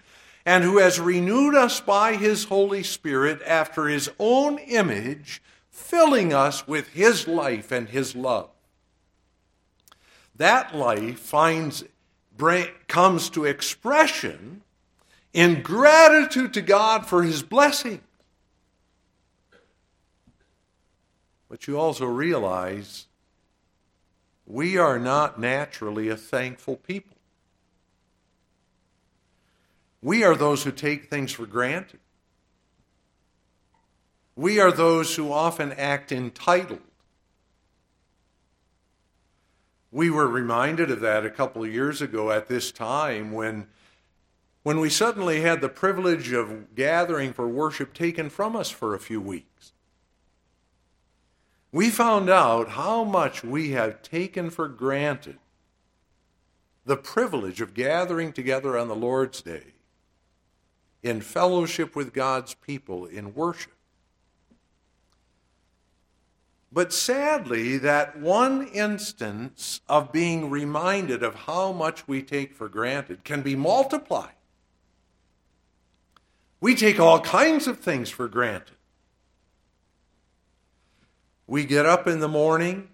and 0.46 0.64
who 0.64 0.78
has 0.78 1.00
renewed 1.00 1.56
us 1.56 1.80
by 1.80 2.16
his 2.16 2.46
Holy 2.46 2.84
Spirit 2.84 3.42
after 3.46 3.88
his 3.88 4.10
own 4.20 4.58
image, 4.60 5.42
filling 5.70 6.34
us 6.34 6.68
with 6.68 6.90
his 6.90 7.28
life 7.28 7.72
and 7.72 7.90
his 7.90 8.16
love. 8.16 8.50
That 10.36 10.76
life 10.76 11.20
finds, 11.20 11.84
comes 12.88 13.30
to 13.32 13.46
expression 13.46 14.62
in 15.34 15.62
gratitude 15.62 16.54
to 16.54 16.62
God 16.62 17.06
for 17.06 17.24
his 17.24 17.44
blessing. 17.44 18.02
But 21.50 21.68
you 21.68 21.80
also 21.80 22.06
realize 22.06 23.08
we 24.46 24.78
are 24.78 25.00
not 25.00 25.40
naturally 25.40 26.08
a 26.08 26.16
thankful 26.16 26.76
people. 26.76 27.18
We 30.02 30.24
are 30.24 30.36
those 30.36 30.64
who 30.64 30.72
take 30.72 31.10
things 31.10 31.32
for 31.32 31.46
granted. 31.46 32.00
We 34.36 34.60
are 34.60 34.72
those 34.72 35.16
who 35.16 35.34
often 35.34 35.74
act 35.74 36.12
entitled. 36.12 36.80
We 39.92 40.10
were 40.10 40.28
reminded 40.28 40.92
of 40.92 41.02
that 41.02 41.26
a 41.26 41.30
couple 41.30 41.64
of 41.64 41.74
years 41.74 42.02
ago 42.02 42.32
at 42.32 42.48
this 42.48 42.72
time 42.72 43.32
when 43.32 43.68
when 44.62 44.80
we 44.80 44.90
suddenly 44.90 45.42
had 45.42 45.62
the 45.62 45.70
privilege 45.70 46.32
of 46.32 46.76
gathering 46.76 47.34
for 47.34 47.48
worship 47.48 47.94
taken 47.94 48.30
from 48.30 48.56
us 48.56 48.70
for 48.70 48.94
a 48.94 49.00
few 49.00 49.20
weeks. 49.20 49.72
We 51.72 51.90
found 51.90 52.30
out 52.30 52.70
how 52.70 53.04
much 53.04 53.44
we 53.44 53.72
have 53.72 54.02
taken 54.02 54.50
for 54.50 54.68
granted 54.68 55.38
the 56.86 56.98
privilege 56.98 57.62
of 57.62 57.74
gathering 57.74 58.34
together 58.34 58.78
on 58.78 58.88
the 58.88 58.96
Lord's 58.96 59.42
Day 59.42 59.74
in 61.04 61.22
fellowship 61.22 61.96
with 61.96 62.14
God's 62.14 62.56
people 62.56 63.06
in 63.06 63.36
worship. 63.36 63.74
But 66.72 66.94
sadly, 66.94 67.78
that 67.78 68.20
one 68.20 68.68
instance 68.68 69.82
of 69.88 70.12
being 70.12 70.50
reminded 70.50 71.24
of 71.24 71.36
how 71.36 71.72
much 71.72 72.08
we 72.08 72.22
take 72.22 72.54
for 72.54 72.68
granted 72.68 73.24
can 73.24 73.42
be 73.42 73.56
multiplied 73.56 74.34
we 76.62 76.76
take 76.76 77.00
all 77.00 77.22
kinds 77.22 77.68
of 77.68 77.80
things 77.80 78.10
for 78.10 78.28
granted. 78.28 78.76
We 81.50 81.66
get 81.66 81.88
up 81.88 82.06
in 82.06 82.20
the 82.20 82.28
morning 82.28 82.90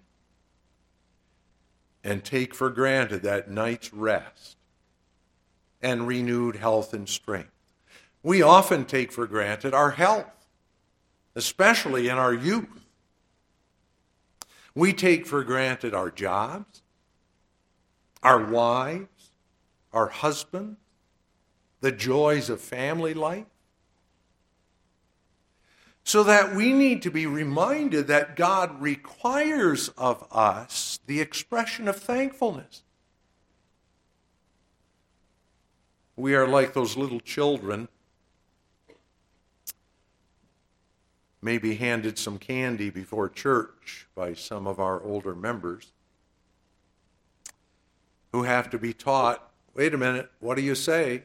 and 2.02 2.24
take 2.24 2.54
for 2.54 2.70
granted 2.70 3.22
that 3.22 3.50
night's 3.50 3.92
rest 3.92 4.56
and 5.82 6.06
renewed 6.06 6.56
health 6.56 6.94
and 6.94 7.06
strength. 7.06 7.50
We 8.22 8.40
often 8.40 8.86
take 8.86 9.12
for 9.12 9.26
granted 9.26 9.74
our 9.74 9.90
health, 9.90 10.48
especially 11.34 12.08
in 12.08 12.16
our 12.16 12.32
youth. 12.32 12.86
We 14.74 14.94
take 14.94 15.26
for 15.26 15.44
granted 15.44 15.92
our 15.92 16.10
jobs, 16.10 16.80
our 18.22 18.42
wives, 18.42 19.32
our 19.92 20.08
husbands, 20.08 20.78
the 21.82 21.92
joys 21.92 22.48
of 22.48 22.62
family 22.62 23.12
life 23.12 23.44
so 26.06 26.22
that 26.22 26.54
we 26.54 26.72
need 26.72 27.02
to 27.02 27.10
be 27.10 27.26
reminded 27.26 28.06
that 28.06 28.36
God 28.36 28.80
requires 28.80 29.88
of 29.98 30.24
us 30.30 31.00
the 31.06 31.20
expression 31.20 31.88
of 31.88 31.96
thankfulness. 31.96 32.84
We 36.14 36.36
are 36.36 36.46
like 36.46 36.74
those 36.74 36.96
little 36.96 37.18
children, 37.18 37.88
maybe 41.42 41.74
handed 41.74 42.20
some 42.20 42.38
candy 42.38 42.88
before 42.88 43.28
church 43.28 44.06
by 44.14 44.32
some 44.34 44.68
of 44.68 44.78
our 44.78 45.02
older 45.02 45.34
members, 45.34 45.92
who 48.30 48.44
have 48.44 48.70
to 48.70 48.78
be 48.78 48.92
taught 48.92 49.42
wait 49.74 49.92
a 49.92 49.98
minute, 49.98 50.30
what 50.38 50.54
do 50.54 50.62
you 50.62 50.76
say? 50.76 51.24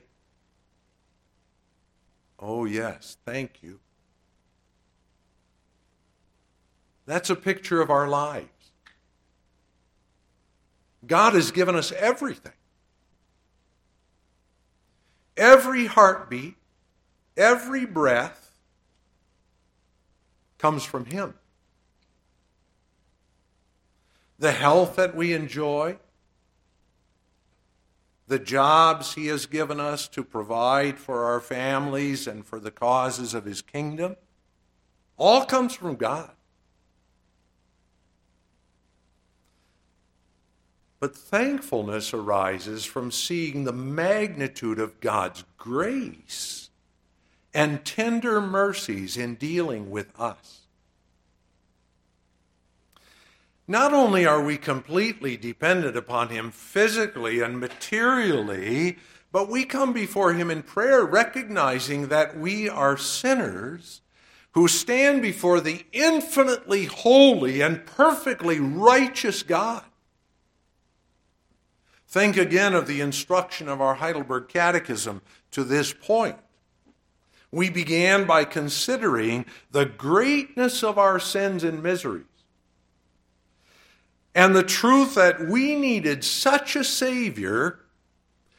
Oh, 2.40 2.66
yes, 2.66 3.18
thank 3.24 3.62
you. 3.62 3.80
That's 7.06 7.30
a 7.30 7.36
picture 7.36 7.82
of 7.82 7.90
our 7.90 8.08
lives. 8.08 8.48
God 11.06 11.34
has 11.34 11.52
given 11.52 11.76
us 11.76 11.92
everything. 11.94 12.54
Every 15.36 15.88
heartbeat, 15.88 16.56
every 17.36 17.86
breath 17.86 18.56
comes 20.58 20.84
from 20.84 21.06
Him. 21.06 21.34
The 24.38 24.52
health 24.52 24.96
that 24.96 25.16
we 25.16 25.34
enjoy, 25.34 25.98
the 28.28 28.40
jobs 28.40 29.16
He 29.16 29.28
has 29.28 29.46
given 29.48 29.80
us 29.80 30.08
to 30.10 30.24
provide 30.24 31.00
for 31.00 31.26
our 31.26 31.40
families 31.40 32.28
and 32.28 32.46
for 32.46 32.60
the 32.60 32.72
causes 32.72 33.34
of 33.34 33.46
His 33.46 33.62
kingdom, 33.62 34.18
all 35.18 35.46
comes 35.46 35.74
from 35.74 35.96
God. 35.96 36.32
But 41.02 41.18
thankfulness 41.18 42.14
arises 42.14 42.86
from 42.86 43.10
seeing 43.10 43.64
the 43.64 43.74
magnitude 43.74 44.78
of 44.78 45.02
God's 45.02 45.44
grace 45.58 46.70
and 47.56 47.84
tender 47.84 48.40
mercies 48.40 49.18
in 49.18 49.34
dealing 49.34 49.90
with 49.90 50.18
us. 50.20 50.60
Not 53.68 53.94
only 53.94 54.28
are 54.28 54.44
we 54.44 54.58
completely 54.58 55.38
dependent 55.38 55.98
upon 55.98 56.30
Him 56.30 56.52
physically 56.52 57.42
and 57.42 57.60
materially, 57.60 59.00
but 59.32 59.50
we 59.50 59.66
come 59.66 59.94
before 59.94 60.34
Him 60.34 60.52
in 60.52 60.62
prayer 60.62 61.04
recognizing 61.04 62.10
that 62.10 62.38
we 62.38 62.70
are 62.70 62.96
sinners 62.96 64.02
who 64.52 64.68
stand 64.68 65.24
before 65.24 65.62
the 65.62 65.84
infinitely 65.94 66.86
holy 66.86 67.62
and 67.62 67.88
perfectly 67.88 68.60
righteous 68.60 69.42
God. 69.42 69.84
Think 72.12 72.36
again 72.36 72.74
of 72.74 72.88
the 72.88 73.00
instruction 73.00 73.70
of 73.70 73.80
our 73.80 73.96
Heidelberg 73.96 74.50
Catechism 74.50 75.22
to 75.52 75.64
this 75.64 75.94
point. 75.94 76.36
We 77.54 77.70
began 77.70 78.26
by 78.26 78.44
considering 78.44 79.46
the 79.72 79.86
greatness 79.86 80.84
of 80.84 80.98
our 80.98 81.22
sins 81.22 81.64
and 81.64 81.82
miseries 81.82 82.26
and 84.36 84.54
the 84.54 84.64
truth 84.64 85.16
that 85.16 85.48
we 85.48 85.74
needed 85.76 86.26
such 86.26 86.76
a 86.76 86.84
Savior 86.84 87.80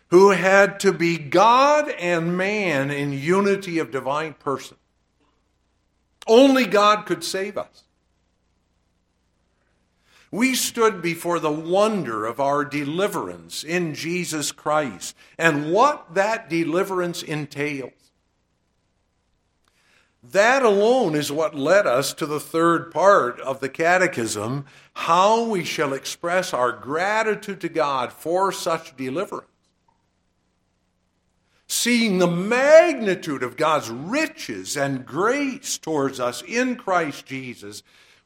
who 0.09 0.31
had 0.31 0.81
to 0.81 0.91
be 0.91 1.19
God 1.19 1.91
and 1.91 2.39
man 2.39 2.91
in 2.91 3.13
unity 3.13 3.79
of 3.79 3.91
divine 3.91 4.33
person. 4.33 4.79
Only 6.27 6.65
God 6.65 7.05
could 7.05 7.23
save 7.23 7.59
us 7.59 7.82
we 10.33 10.55
stood 10.55 11.03
before 11.03 11.39
the 11.39 11.53
wonder 11.53 12.25
of 12.25 12.41
our 12.41 12.65
deliverance 12.65 13.63
in 13.63 13.95
Jesus 13.95 14.51
Christ 14.51 15.15
and 15.37 15.71
what 15.71 16.15
that 16.15 16.49
deliverance 16.49 17.23
entails. 17.23 17.93
That 20.23 20.63
alone 20.63 21.15
is 21.15 21.31
what 21.31 21.55
led 21.55 21.87
us 21.87 22.15
to 22.15 22.25
the 22.25 22.41
third 22.41 22.91
part 22.91 23.41
of 23.41 23.61
the 23.61 23.69
Catechism 23.69 24.65
how 24.95 25.45
we 25.45 25.65
shall 25.65 25.93
express 25.93 26.55
our 26.55 26.73
gratitude 26.73 27.61
to 27.61 27.69
God 27.69 28.11
for 28.13 28.53
such 28.53 28.97
deliverance. 28.97 29.49
Seeing 31.67 32.19
the 32.19 32.29
magnitude 32.29 33.43
of 33.43 33.57
God's 33.57 33.91
riches 33.91 34.77
and 34.77 35.05
grace 35.05 35.77
towards 35.77 36.21
us 36.21 36.43
in 36.43 36.77
Christ 36.77 37.27
Jesus 37.27 37.83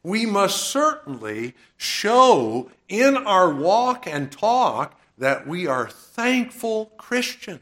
we 0.06 0.24
must 0.24 0.70
certainly 0.70 1.52
show 1.76 2.70
in 2.88 3.16
our 3.16 3.52
walk 3.52 4.06
and 4.06 4.30
talk 4.30 4.96
that 5.18 5.48
we 5.48 5.66
are 5.66 5.88
thankful 5.88 6.92
Christians. 6.96 7.58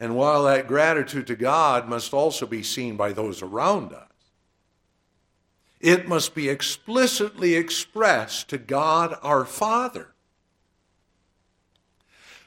And 0.00 0.16
while 0.16 0.44
that 0.44 0.66
gratitude 0.66 1.26
to 1.26 1.36
God 1.36 1.86
must 1.86 2.14
also 2.14 2.46
be 2.46 2.62
seen 2.62 2.96
by 2.96 3.12
those 3.12 3.42
around 3.42 3.92
us, 3.92 4.08
it 5.80 6.08
must 6.08 6.34
be 6.34 6.48
explicitly 6.48 7.56
expressed 7.56 8.48
to 8.48 8.56
God 8.56 9.18
our 9.22 9.44
Father. 9.44 10.14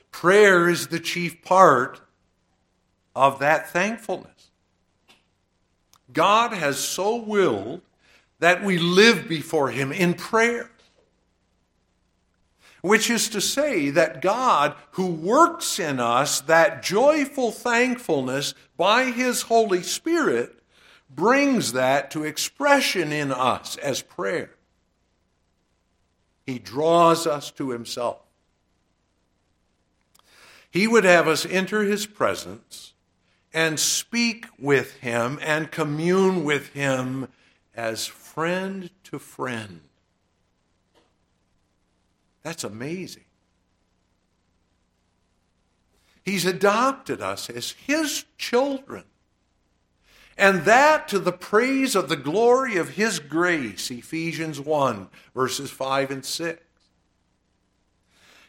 Prayer 0.09 0.67
is 0.67 0.87
the 0.87 0.99
chief 0.99 1.43
part 1.43 2.01
of 3.15 3.37
that 3.37 3.69
thankfulness. 3.69 4.36
God 6.17 6.51
has 6.51 6.79
so 6.79 7.17
willed 7.17 7.81
that 8.39 8.63
we 8.63 8.79
live 8.79 9.29
before 9.29 9.69
Him 9.69 9.91
in 9.91 10.15
prayer. 10.15 10.71
Which 12.81 13.11
is 13.11 13.29
to 13.29 13.39
say, 13.39 13.91
that 13.91 14.19
God, 14.19 14.73
who 14.93 15.05
works 15.05 15.77
in 15.77 15.99
us 15.99 16.41
that 16.41 16.81
joyful 16.81 17.51
thankfulness 17.51 18.55
by 18.75 19.11
His 19.11 19.43
Holy 19.43 19.83
Spirit, 19.83 20.57
brings 21.07 21.73
that 21.73 22.09
to 22.11 22.23
expression 22.23 23.11
in 23.11 23.31
us 23.31 23.77
as 23.77 24.01
prayer. 24.01 24.49
He 26.47 26.57
draws 26.57 27.27
us 27.27 27.51
to 27.51 27.69
Himself. 27.69 28.17
He 30.71 30.87
would 30.87 31.03
have 31.03 31.27
us 31.27 31.45
enter 31.45 31.83
His 31.83 32.07
presence 32.07 32.93
and 33.53 33.79
speak 33.79 34.45
with 34.59 34.95
Him 34.97 35.39
and 35.41 35.71
commune 35.71 36.43
with 36.43 36.73
Him 36.73 37.27
as 37.75 38.05
friend 38.05 38.89
to 39.05 39.19
friend. 39.19 39.81
That's 42.43 42.63
amazing. 42.63 43.23
He's 46.23 46.45
adopted 46.45 47.21
us 47.21 47.49
as 47.49 47.71
His 47.71 48.25
children. 48.37 49.05
And 50.37 50.65
that 50.65 51.07
to 51.07 51.19
the 51.19 51.31
praise 51.31 51.95
of 51.95 52.09
the 52.09 52.15
glory 52.15 52.77
of 52.77 52.89
His 52.89 53.19
grace, 53.19 53.89
Ephesians 53.89 54.59
1, 54.59 55.07
verses 55.33 55.71
5 55.71 56.11
and 56.11 56.25
6. 56.25 56.61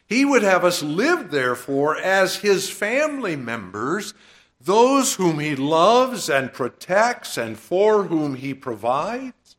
He 0.07 0.25
would 0.25 0.43
have 0.43 0.65
us 0.65 0.83
live, 0.83 1.31
therefore, 1.31 1.97
as 1.97 2.37
His 2.37 2.69
family 2.69 3.37
members, 3.37 4.13
those 4.61 5.15
whom 5.15 5.39
He 5.39 5.55
loves 5.57 6.29
and 6.29 6.53
protects 6.53 7.37
and 7.37 7.59
for 7.59 8.05
whom 8.05 8.35
He 8.35 8.55
provides. 8.55 9.57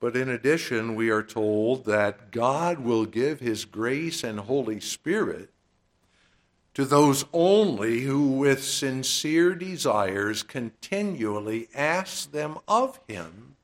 But 0.00 0.16
in 0.16 0.28
addition, 0.28 0.94
we 0.94 1.10
are 1.10 1.22
told 1.22 1.84
that 1.84 2.30
God 2.30 2.80
will 2.80 3.04
give 3.04 3.40
His 3.40 3.64
grace 3.64 4.24
and 4.24 4.40
Holy 4.40 4.80
Spirit 4.80 5.50
to 6.72 6.84
those 6.84 7.24
only 7.32 8.00
who, 8.00 8.30
with 8.30 8.64
sincere 8.64 9.54
desires, 9.54 10.42
continually 10.42 11.68
ask 11.74 12.32
them 12.32 12.58
of 12.66 12.98
Him 13.06 13.56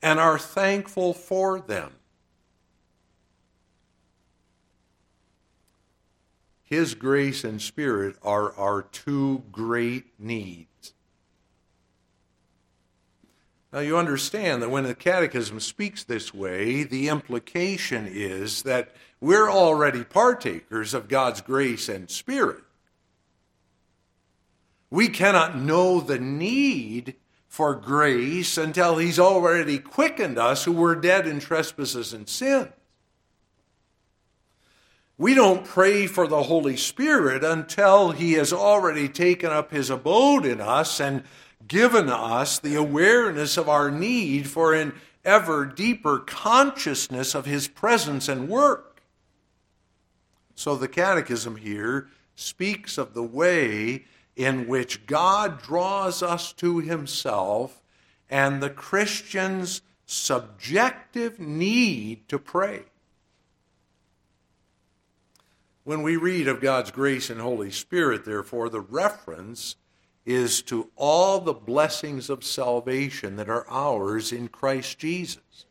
and 0.00 0.18
are 0.18 0.38
thankful 0.38 1.12
for 1.12 1.60
them. 1.60 1.92
His 6.66 6.94
grace 6.96 7.44
and 7.44 7.62
Spirit 7.62 8.16
are 8.24 8.52
our 8.56 8.82
two 8.82 9.44
great 9.52 10.06
needs. 10.18 10.94
Now, 13.72 13.78
you 13.78 13.96
understand 13.96 14.62
that 14.62 14.70
when 14.70 14.82
the 14.82 14.94
Catechism 14.94 15.60
speaks 15.60 16.02
this 16.02 16.34
way, 16.34 16.82
the 16.82 17.08
implication 17.08 18.08
is 18.10 18.62
that 18.64 18.96
we're 19.20 19.48
already 19.48 20.02
partakers 20.02 20.92
of 20.92 21.08
God's 21.08 21.40
grace 21.40 21.88
and 21.88 22.10
Spirit. 22.10 22.64
We 24.90 25.08
cannot 25.08 25.56
know 25.56 26.00
the 26.00 26.18
need 26.18 27.14
for 27.46 27.76
grace 27.76 28.58
until 28.58 28.98
He's 28.98 29.20
already 29.20 29.78
quickened 29.78 30.36
us 30.36 30.64
who 30.64 30.72
were 30.72 30.96
dead 30.96 31.28
in 31.28 31.38
trespasses 31.38 32.12
and 32.12 32.28
sins. 32.28 32.70
We 35.18 35.34
don't 35.34 35.64
pray 35.64 36.06
for 36.06 36.26
the 36.26 36.42
Holy 36.44 36.76
Spirit 36.76 37.42
until 37.42 38.10
He 38.10 38.34
has 38.34 38.52
already 38.52 39.08
taken 39.08 39.50
up 39.50 39.70
His 39.70 39.88
abode 39.88 40.44
in 40.44 40.60
us 40.60 41.00
and 41.00 41.24
given 41.66 42.10
us 42.10 42.58
the 42.58 42.74
awareness 42.74 43.56
of 43.56 43.68
our 43.68 43.90
need 43.90 44.48
for 44.48 44.74
an 44.74 44.94
ever 45.24 45.64
deeper 45.64 46.18
consciousness 46.18 47.34
of 47.34 47.46
His 47.46 47.66
presence 47.66 48.28
and 48.28 48.48
work. 48.48 49.02
So 50.54 50.76
the 50.76 50.88
Catechism 50.88 51.56
here 51.56 52.08
speaks 52.34 52.98
of 52.98 53.14
the 53.14 53.22
way 53.22 54.04
in 54.36 54.68
which 54.68 55.06
God 55.06 55.62
draws 55.62 56.22
us 56.22 56.52
to 56.54 56.78
himself 56.78 57.82
and 58.28 58.62
the 58.62 58.70
Christian's 58.70 59.80
subjective 60.04 61.40
need 61.40 62.28
to 62.28 62.38
pray. 62.38 62.84
When 65.86 66.02
we 66.02 66.16
read 66.16 66.48
of 66.48 66.60
God's 66.60 66.90
grace 66.90 67.30
and 67.30 67.40
Holy 67.40 67.70
Spirit, 67.70 68.24
therefore, 68.24 68.68
the 68.68 68.80
reference 68.80 69.76
is 70.24 70.60
to 70.62 70.90
all 70.96 71.38
the 71.38 71.52
blessings 71.52 72.28
of 72.28 72.42
salvation 72.42 73.36
that 73.36 73.48
are 73.48 73.64
ours 73.70 74.32
in 74.32 74.48
Christ 74.48 74.98
Jesus. 74.98 75.66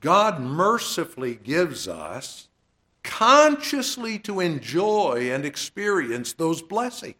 God 0.00 0.42
mercifully 0.42 1.36
gives 1.36 1.88
us 1.88 2.48
consciously 3.02 4.18
to 4.18 4.40
enjoy 4.40 5.30
and 5.32 5.46
experience 5.46 6.34
those 6.34 6.60
blessings. 6.60 7.14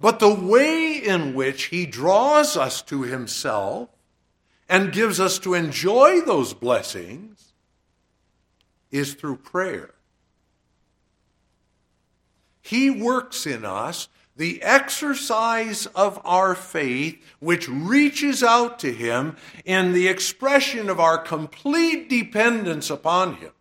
But 0.00 0.18
the 0.18 0.34
way 0.34 0.96
in 0.96 1.34
which 1.34 1.64
he 1.64 1.84
draws 1.84 2.56
us 2.56 2.80
to 2.84 3.02
himself 3.02 3.90
and 4.66 4.94
gives 4.94 5.20
us 5.20 5.38
to 5.40 5.52
enjoy 5.52 6.22
those 6.22 6.54
blessings 6.54 7.45
is 8.90 9.14
through 9.14 9.36
prayer. 9.36 9.94
He 12.62 12.90
works 12.90 13.46
in 13.46 13.64
us 13.64 14.08
the 14.36 14.62
exercise 14.62 15.86
of 15.86 16.20
our 16.24 16.54
faith, 16.54 17.22
which 17.38 17.68
reaches 17.68 18.42
out 18.42 18.78
to 18.80 18.92
Him 18.92 19.36
in 19.64 19.92
the 19.92 20.08
expression 20.08 20.90
of 20.90 21.00
our 21.00 21.16
complete 21.16 22.08
dependence 22.08 22.90
upon 22.90 23.36
Him, 23.36 23.52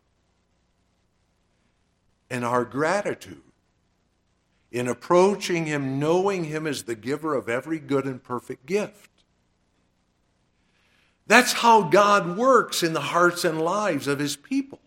and 2.29 2.43
our 2.43 2.65
gratitude 2.65 3.41
in 4.71 4.89
approaching 4.89 5.65
Him, 5.65 5.99
knowing 5.99 6.45
Him 6.45 6.67
as 6.67 6.83
the 6.83 6.95
giver 6.95 7.35
of 7.35 7.47
every 7.47 7.79
good 7.79 8.05
and 8.05 8.21
perfect 8.21 8.65
gift. 8.65 9.11
That's 11.27 11.53
how 11.53 11.83
God 11.83 12.37
works 12.37 12.83
in 12.83 12.91
the 12.93 12.99
hearts 12.99 13.45
and 13.45 13.61
lives 13.61 14.07
of 14.07 14.19
His 14.19 14.35
people. 14.35 14.81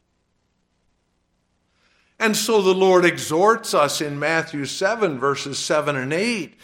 And 2.19 2.37
so 2.37 2.61
the 2.61 2.75
Lord 2.75 3.05
exhorts 3.05 3.75
us 3.75 4.01
in 4.01 4.19
Matthew 4.19 4.65
7, 4.65 5.19
verses 5.19 5.59
7 5.59 5.97
and 5.97 6.13
8 6.13 6.55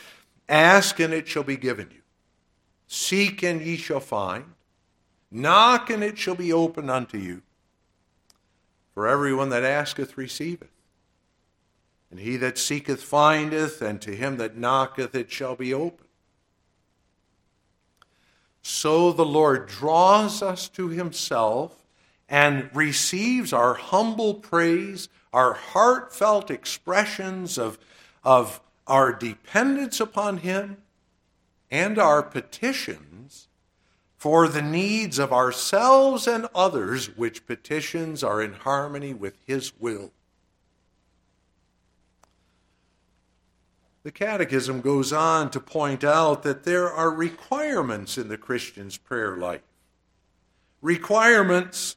Ask 0.49 1.01
and 1.01 1.14
it 1.14 1.27
shall 1.27 1.45
be 1.45 1.57
given 1.57 1.88
you, 1.90 2.03
seek 2.87 3.43
and 3.43 3.62
ye 3.62 3.77
shall 3.77 4.01
find, 4.01 4.45
knock 5.31 5.88
and 5.88 6.05
it 6.05 6.19
shall 6.19 6.35
be 6.35 6.53
opened 6.53 6.90
unto 6.90 7.17
you. 7.17 7.43
For 8.93 9.09
everyone 9.09 9.49
that 9.49 9.64
asketh 9.64 10.19
receiveth, 10.19 10.69
and 12.11 12.21
he 12.21 12.37
that 12.37 12.59
seeketh 12.59 13.03
findeth, 13.03 13.81
and 13.81 14.01
to 14.03 14.14
him 14.14 14.37
that 14.37 14.57
knocketh 14.57 15.14
it 15.14 15.33
shall 15.33 15.57
be 15.57 15.73
opened. 15.73 16.09
So 18.62 19.12
the 19.12 19.25
Lord 19.25 19.67
draws 19.67 20.43
us 20.43 20.69
to 20.71 20.88
himself 20.88 21.85
and 22.29 22.71
receives 22.73 23.53
our 23.53 23.75
humble 23.75 24.35
praise 24.35 25.09
our 25.35 25.55
heartfelt 25.55 26.49
expressions 26.49 27.59
of, 27.59 27.77
of 28.23 28.61
our 28.87 29.12
dependence 29.12 29.99
upon 29.99 30.38
Him 30.38 30.77
and 31.73 31.99
our 31.99 32.23
petitions 32.23 33.49
for 34.16 34.47
the 34.47 34.62
needs 34.62 35.18
of 35.18 35.33
ourselves 35.33 36.29
and 36.29 36.47
others, 36.55 37.16
which 37.16 37.47
petitions 37.47 38.23
are 38.23 38.40
in 38.40 38.53
harmony 38.53 39.12
with 39.12 39.37
His 39.44 39.73
will. 39.81 40.12
The 44.05 44.12
Catechism 44.12 44.83
goes 44.83 45.12
on 45.12 45.51
to 45.51 45.59
point 45.59 46.05
out 46.05 46.44
that 46.44 46.62
there 46.62 46.88
are 46.88 47.11
requirements 47.11 48.16
in 48.16 48.29
the 48.29 48.38
Christian's 48.38 48.99
prayer 48.99 49.37
life. 49.37 49.62
Requirements 50.81 51.97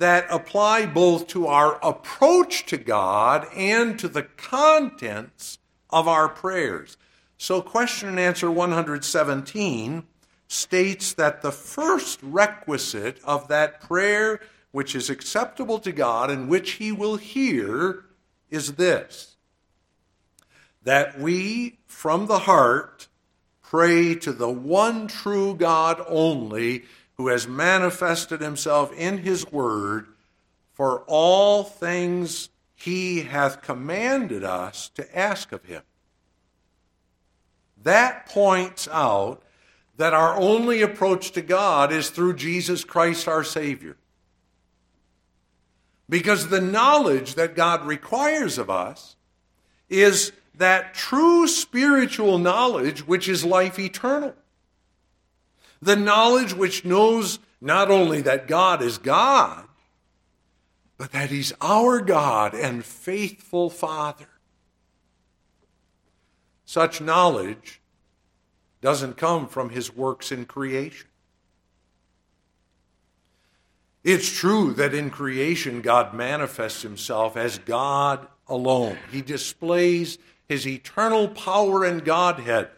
that 0.00 0.26
apply 0.30 0.86
both 0.86 1.26
to 1.26 1.46
our 1.46 1.78
approach 1.82 2.64
to 2.64 2.78
God 2.78 3.46
and 3.54 3.98
to 3.98 4.08
the 4.08 4.22
contents 4.22 5.58
of 5.90 6.08
our 6.08 6.26
prayers. 6.26 6.96
So, 7.36 7.60
question 7.60 8.08
and 8.08 8.18
answer 8.18 8.50
117 8.50 10.04
states 10.48 11.12
that 11.12 11.42
the 11.42 11.52
first 11.52 12.18
requisite 12.22 13.20
of 13.24 13.48
that 13.48 13.82
prayer 13.82 14.40
which 14.72 14.94
is 14.94 15.10
acceptable 15.10 15.78
to 15.80 15.92
God 15.92 16.30
and 16.30 16.48
which 16.48 16.72
He 16.72 16.92
will 16.92 17.16
hear 17.16 18.06
is 18.48 18.74
this 18.74 19.36
that 20.82 21.20
we 21.20 21.78
from 21.86 22.26
the 22.26 22.38
heart 22.38 23.08
pray 23.62 24.14
to 24.14 24.32
the 24.32 24.48
one 24.48 25.08
true 25.08 25.54
God 25.54 26.02
only 26.08 26.84
who 27.20 27.28
has 27.28 27.46
manifested 27.46 28.40
himself 28.40 28.90
in 28.94 29.18
his 29.18 29.52
word, 29.52 30.06
for 30.72 31.00
all 31.06 31.62
things 31.62 32.48
he 32.74 33.20
hath 33.20 33.60
commanded 33.60 34.42
us 34.42 34.88
to 34.88 35.18
ask 35.18 35.52
of 35.52 35.62
him. 35.66 35.82
That 37.82 38.24
points 38.24 38.88
out 38.90 39.42
that 39.98 40.14
our 40.14 40.34
only 40.34 40.80
approach 40.80 41.32
to 41.32 41.42
God 41.42 41.92
is 41.92 42.08
through 42.08 42.36
Jesus 42.36 42.84
Christ 42.84 43.28
our 43.28 43.44
Savior. 43.44 43.98
Because 46.08 46.48
the 46.48 46.62
knowledge 46.62 47.34
that 47.34 47.54
God 47.54 47.84
requires 47.84 48.56
of 48.56 48.70
us 48.70 49.16
is 49.90 50.32
that 50.54 50.94
true 50.94 51.46
spiritual 51.46 52.38
knowledge 52.38 53.06
which 53.06 53.28
is 53.28 53.44
life 53.44 53.78
eternal. 53.78 54.34
The 55.82 55.96
knowledge 55.96 56.52
which 56.52 56.84
knows 56.84 57.38
not 57.60 57.90
only 57.90 58.20
that 58.22 58.46
God 58.46 58.82
is 58.82 58.98
God, 58.98 59.66
but 60.96 61.12
that 61.12 61.30
He's 61.30 61.52
our 61.60 62.00
God 62.00 62.54
and 62.54 62.84
faithful 62.84 63.70
Father. 63.70 64.28
Such 66.66 67.00
knowledge 67.00 67.80
doesn't 68.80 69.16
come 69.16 69.48
from 69.48 69.70
His 69.70 69.94
works 69.94 70.30
in 70.30 70.44
creation. 70.44 71.08
It's 74.02 74.30
true 74.30 74.72
that 74.74 74.94
in 74.94 75.10
creation 75.10 75.82
God 75.82 76.14
manifests 76.14 76.82
Himself 76.82 77.36
as 77.36 77.58
God 77.58 78.26
alone. 78.46 78.98
He 79.10 79.20
displays 79.20 80.18
His 80.48 80.66
eternal 80.66 81.28
power 81.28 81.84
and 81.84 82.04
Godhead 82.04 82.70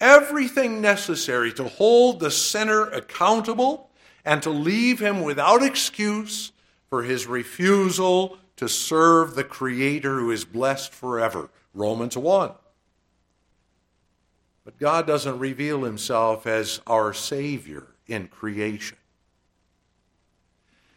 everything 0.00 0.80
necessary 0.80 1.52
to 1.54 1.64
hold 1.64 2.20
the 2.20 2.30
sinner 2.30 2.84
accountable 2.84 3.90
and 4.24 4.42
to 4.42 4.50
leave 4.50 5.00
him 5.00 5.22
without 5.22 5.62
excuse 5.62 6.52
for 6.88 7.02
his 7.02 7.26
refusal 7.26 8.38
to 8.56 8.68
serve 8.68 9.34
the 9.34 9.44
Creator 9.44 10.20
who 10.20 10.30
is 10.30 10.44
blessed 10.44 10.92
forever. 10.92 11.50
Romans 11.74 12.16
1. 12.16 12.52
But 14.64 14.78
God 14.78 15.06
doesn't 15.06 15.38
reveal 15.38 15.82
himself 15.82 16.46
as 16.46 16.80
our 16.86 17.12
Savior 17.12 17.88
in 18.06 18.28
creation. 18.28 18.96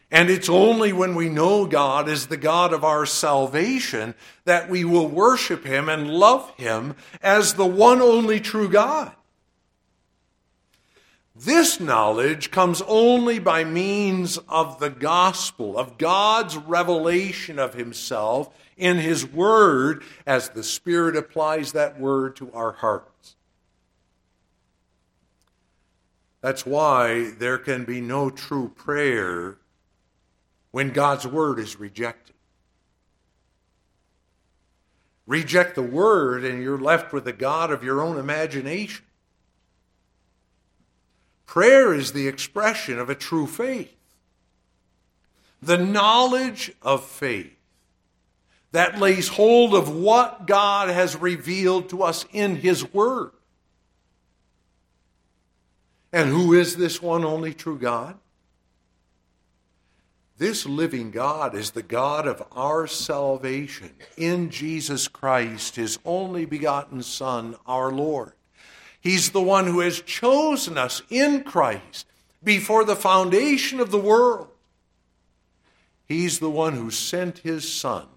And 0.10 0.30
it's 0.30 0.48
only 0.48 0.94
when 0.94 1.16
we 1.16 1.28
know 1.28 1.66
God 1.66 2.08
is 2.08 2.28
the 2.28 2.38
God 2.38 2.72
of 2.72 2.84
our 2.84 3.06
salvation 3.06 4.16
that 4.46 4.70
we 4.70 4.86
will 4.86 5.08
worship 5.08 5.66
Him 5.66 5.90
and 5.90 6.10
love 6.10 6.50
Him 6.56 6.96
as 7.22 7.56
the 7.56 7.66
one 7.66 8.02
only 8.02 8.40
true 8.40 8.70
God. 8.70 9.12
This 11.36 11.80
knowledge 11.80 12.50
comes 12.52 12.82
only 12.88 13.38
by 13.38 13.64
means 13.64 14.38
of 14.50 14.80
the 14.80 14.90
gospel, 14.90 15.78
of 15.78 15.98
God's 15.98 16.56
revelation 16.56 17.60
of 17.60 17.74
Himself 17.74 18.50
in 18.78 18.98
His 18.98 19.26
Word 19.26 20.04
as 20.26 20.50
the 20.50 20.64
Spirit 20.64 21.18
applies 21.18 21.74
that 21.74 22.00
Word 22.00 22.38
to 22.38 22.52
our 22.54 22.72
hearts. 22.72 23.36
That's 26.42 26.66
why 26.66 27.32
there 27.38 27.58
can 27.58 27.84
be 27.84 28.00
no 28.00 28.30
true 28.30 28.70
prayer 28.70 29.58
when 30.78 30.92
God's 30.92 31.26
Word 31.26 31.58
is 31.58 31.80
rejected. 31.80 32.36
Reject 35.26 35.74
the 35.74 35.82
Word, 35.82 36.46
and 36.46 36.62
you're 36.62 36.78
left 36.78 37.12
with 37.12 37.26
the 37.26 37.34
God 37.34 37.72
of 37.72 37.84
your 37.84 38.00
own 38.00 38.20
imagination. 38.20 39.04
Prayer 41.48 41.96
is 41.96 42.12
the 42.12 42.28
expression 42.28 43.00
of 43.00 43.10
a 43.10 43.16
true 43.16 43.48
faith. 43.48 43.92
The 45.64 45.80
knowledge 45.80 46.72
of 46.84 47.04
faith 47.04 47.58
that 48.72 49.00
lays 49.00 49.30
hold 49.30 49.74
of 49.74 49.90
what 49.90 50.46
God 50.46 50.90
has 50.90 51.16
revealed 51.16 51.90
to 51.90 52.04
us 52.04 52.24
in 52.32 52.56
His 52.56 52.94
Word. 52.94 53.32
And 56.14 56.30
who 56.30 56.54
is 56.54 56.76
this 56.76 57.02
one 57.02 57.26
only 57.26 57.56
true 57.56 57.80
God? 57.80 58.20
This 60.38 60.66
living 60.66 61.10
God 61.10 61.56
is 61.56 61.72
the 61.72 61.82
God 61.82 62.28
of 62.28 62.44
our 62.52 62.86
salvation 62.86 63.92
in 64.18 64.52
Jesus 64.52 65.08
Christ, 65.08 65.78
His 65.78 65.98
only 66.06 66.46
begotten 66.46 67.02
Son, 67.02 67.56
our 67.66 67.92
Lord. 67.92 68.34
He's 69.00 69.32
the 69.32 69.42
one 69.42 69.66
who 69.68 69.80
has 69.80 70.02
chosen 70.02 70.78
us 70.78 71.02
in 71.10 71.44
Christ 71.44 72.06
before 72.44 72.84
the 72.84 72.96
foundation 72.96 73.80
of 73.80 73.90
the 73.90 73.98
world. 73.98 74.50
He's 76.08 76.40
the 76.40 76.50
one 76.50 76.74
who 76.74 76.92
sent 76.92 77.40
his 77.40 77.72
Son 77.72 78.08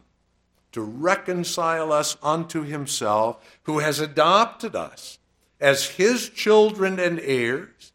to 0.73 0.81
reconcile 0.81 1.93
us 1.93 2.17
unto 2.23 2.63
himself, 2.63 3.59
who 3.65 3.81
has 3.81 3.99
adopted 3.99 4.77
us 4.77 5.19
as 5.61 5.91
his 5.91 6.29
children 6.29 6.99
and 7.01 7.19
heirs, 7.21 7.93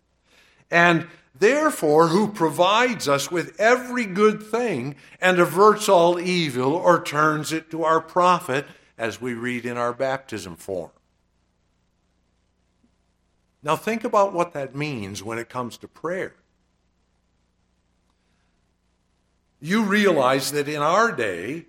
and 0.69 1.07
therefore 1.39 2.07
who 2.07 2.27
provides 2.27 3.07
us 3.07 3.31
with 3.31 3.59
every 3.59 4.05
good 4.05 4.41
thing 4.41 4.95
and 5.19 5.39
averts 5.39 5.89
all 5.89 6.19
evil 6.19 6.73
or 6.73 7.03
turns 7.03 7.51
it 7.51 7.69
to 7.71 7.83
our 7.83 8.01
profit, 8.01 8.65
as 8.97 9.19
we 9.19 9.33
read 9.33 9.65
in 9.65 9.77
our 9.77 9.93
baptism 9.93 10.55
form. 10.55 10.91
Now, 13.61 13.75
think 13.75 14.03
about 14.03 14.33
what 14.33 14.53
that 14.53 14.75
means 14.75 15.23
when 15.23 15.39
it 15.39 15.49
comes 15.49 15.77
to 15.77 15.87
prayer. 15.87 16.35
You 19.59 19.83
realize 19.83 20.51
that 20.51 20.67
in 20.67 20.81
our 20.81 21.11
day, 21.11 21.65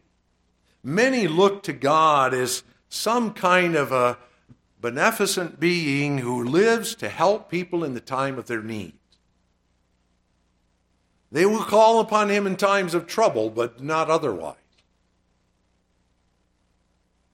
many 0.84 1.26
look 1.26 1.62
to 1.64 1.72
God 1.72 2.34
as 2.34 2.62
some 2.88 3.32
kind 3.32 3.74
of 3.74 3.92
a 3.92 4.18
beneficent 4.80 5.58
being 5.58 6.18
who 6.18 6.44
lives 6.44 6.94
to 6.96 7.08
help 7.08 7.50
people 7.50 7.82
in 7.82 7.94
the 7.94 8.00
time 8.00 8.38
of 8.38 8.46
their 8.46 8.62
need. 8.62 8.92
They 11.32 11.46
will 11.46 11.64
call 11.64 12.00
upon 12.00 12.28
him 12.28 12.46
in 12.46 12.56
times 12.56 12.94
of 12.94 13.06
trouble, 13.06 13.50
but 13.50 13.82
not 13.82 14.10
otherwise. 14.10 14.56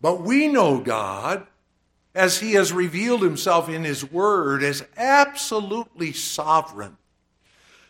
But 0.01 0.23
we 0.23 0.49
know 0.49 0.81
God 0.81 1.47
as 2.15 2.41
he 2.41 2.53
has 2.53 2.73
revealed 2.73 3.23
himself 3.23 3.69
in 3.69 3.85
his 3.85 4.05
word 4.05 4.63
as 4.63 4.85
absolutely 4.97 6.13
sovereign, 6.13 6.97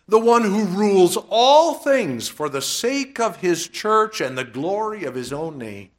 the 0.06 0.18
one 0.18 0.42
who 0.42 0.64
rules 0.64 1.16
all 1.30 1.74
things 1.74 2.28
for 2.28 2.48
the 2.48 2.62
sake 2.62 3.18
of 3.18 3.36
his 3.36 3.66
church 3.68 4.20
and 4.20 4.36
the 4.36 4.44
glory 4.44 5.04
of 5.04 5.14
his 5.14 5.32
own 5.32 5.58
name. 5.58 5.90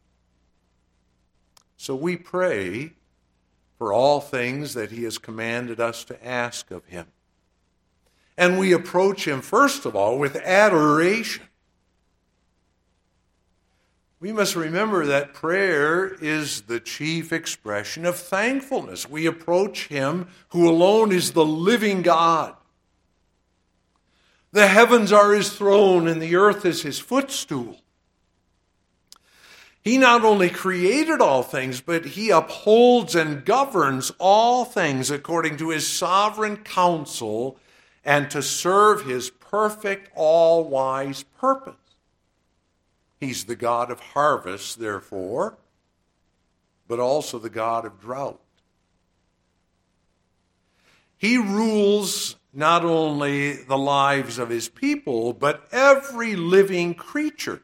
So 1.77 1.95
we 1.95 2.15
pray 2.15 2.93
for 3.77 3.91
all 3.91 4.21
things 4.21 4.73
that 4.75 4.91
he 4.91 5.03
has 5.03 5.17
commanded 5.17 5.79
us 5.81 6.05
to 6.05 6.25
ask 6.25 6.71
of 6.71 6.85
him. 6.85 7.07
And 8.38 8.58
we 8.58 8.74
approach 8.74 9.28
him, 9.28 9.41
first 9.41 9.86
of 9.86 9.96
all, 9.96 10.17
with 10.17 10.36
adoration 10.38 11.43
we 14.24 14.32
must 14.32 14.56
remember 14.56 15.06
that 15.08 15.34
prayer 15.34 16.08
is 16.08 16.62
the 16.62 16.80
chief 16.80 17.34
expression 17.34 18.06
of 18.06 18.15
thankfulness. 18.15 19.10
We 19.10 19.26
approach 19.26 19.88
Him 19.88 20.30
who 20.52 20.69
alone 20.69 21.12
is 21.12 21.34
the 21.34 21.43
living 21.43 22.04
God. 22.04 22.56
The 24.54 24.67
heavens 24.67 25.12
are 25.12 25.34
His 25.34 25.52
throne 25.52 26.08
and 26.08 26.22
the 26.22 26.38
earth 26.38 26.65
is 26.65 26.84
His 26.84 27.00
footstool. 27.00 27.82
He 29.82 29.98
not 29.98 30.24
only 30.24 30.50
created 30.50 31.19
all 31.19 31.43
things, 31.43 31.82
but 31.82 32.06
He 32.06 32.30
upholds 32.30 33.15
and 33.15 33.43
governs 33.43 34.10
all 34.19 34.63
things 34.63 35.12
according 35.12 35.58
to 35.58 35.72
His 35.72 35.86
sovereign 35.86 36.56
counsel 36.56 37.60
and 38.05 38.29
to 38.31 38.41
serve 38.41 39.05
His 39.05 39.29
perfect, 39.29 40.09
all 40.15 40.63
wise 40.65 41.23
purpose. 41.23 41.75
He's 43.19 43.45
the 43.45 43.55
God 43.55 43.89
of 43.91 43.99
harvest, 43.99 44.79
therefore, 44.79 45.57
but 46.87 46.99
also 46.99 47.39
the 47.39 47.49
God 47.49 47.85
of 47.85 48.01
drought. 48.01 48.41
He 51.17 51.37
rules 51.37 52.35
not 52.53 52.83
only 52.83 53.53
the 53.63 53.77
lives 53.77 54.37
of 54.37 54.49
his 54.49 54.67
people, 54.69 55.33
but 55.33 55.67
every 55.71 56.35
living 56.35 56.93
creature, 56.93 57.63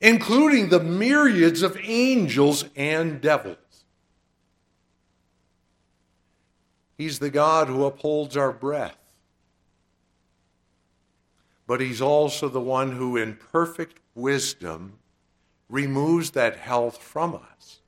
including 0.00 0.68
the 0.68 0.80
myriads 0.80 1.62
of 1.62 1.78
angels 1.80 2.64
and 2.74 3.20
devils. 3.20 3.56
He's 6.96 7.18
the 7.18 7.30
God 7.30 7.68
who 7.68 7.84
upholds 7.84 8.36
our 8.36 8.52
breath 8.52 8.98
but 11.66 11.80
he's 11.80 12.00
also 12.00 12.48
the 12.48 12.60
one 12.60 12.92
who, 12.92 13.16
in 13.16 13.34
perfect 13.34 13.98
wisdom, 14.14 14.98
removes 15.68 16.30
that 16.30 16.56
health 16.56 16.98
from 16.98 17.34
us, 17.34 17.80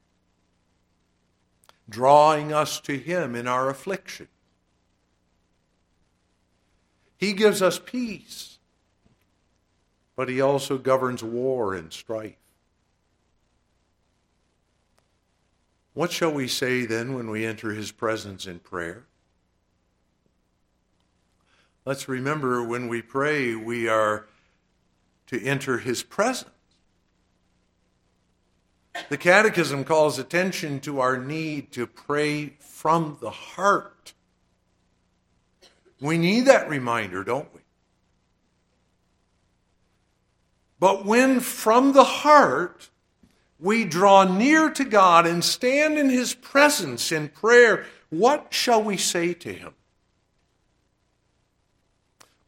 drawing 1.88 2.52
us 2.52 2.80
to 2.80 2.98
him 2.98 3.36
in 3.36 3.46
our 3.46 3.70
affliction. 3.70 4.28
He 7.16 7.32
gives 7.32 7.62
us 7.62 7.78
peace, 7.78 8.58
but 10.16 10.28
he 10.28 10.40
also 10.40 10.76
governs 10.76 11.22
war 11.22 11.74
and 11.74 11.92
strife. 11.92 12.34
What 15.98 16.12
shall 16.12 16.30
we 16.30 16.46
say 16.46 16.86
then 16.86 17.14
when 17.14 17.28
we 17.28 17.44
enter 17.44 17.72
his 17.72 17.90
presence 17.90 18.46
in 18.46 18.60
prayer? 18.60 19.06
Let's 21.84 22.08
remember 22.08 22.62
when 22.62 22.86
we 22.86 23.02
pray, 23.02 23.56
we 23.56 23.88
are 23.88 24.26
to 25.26 25.44
enter 25.44 25.78
his 25.78 26.04
presence. 26.04 26.52
The 29.08 29.16
Catechism 29.16 29.82
calls 29.82 30.20
attention 30.20 30.78
to 30.82 31.00
our 31.00 31.18
need 31.18 31.72
to 31.72 31.84
pray 31.88 32.50
from 32.60 33.18
the 33.20 33.30
heart. 33.30 34.12
We 36.00 36.16
need 36.16 36.46
that 36.46 36.68
reminder, 36.68 37.24
don't 37.24 37.52
we? 37.52 37.60
But 40.78 41.04
when 41.04 41.40
from 41.40 41.92
the 41.92 42.04
heart 42.04 42.88
we 43.58 43.84
draw 43.84 44.24
near 44.24 44.70
to 44.70 44.84
God 44.84 45.26
and 45.26 45.42
stand 45.42 45.98
in 45.98 46.10
His 46.10 46.34
presence 46.34 47.10
in 47.10 47.28
prayer, 47.28 47.84
what 48.10 48.48
shall 48.50 48.82
we 48.82 48.96
say 48.96 49.34
to 49.34 49.52
Him? 49.52 49.74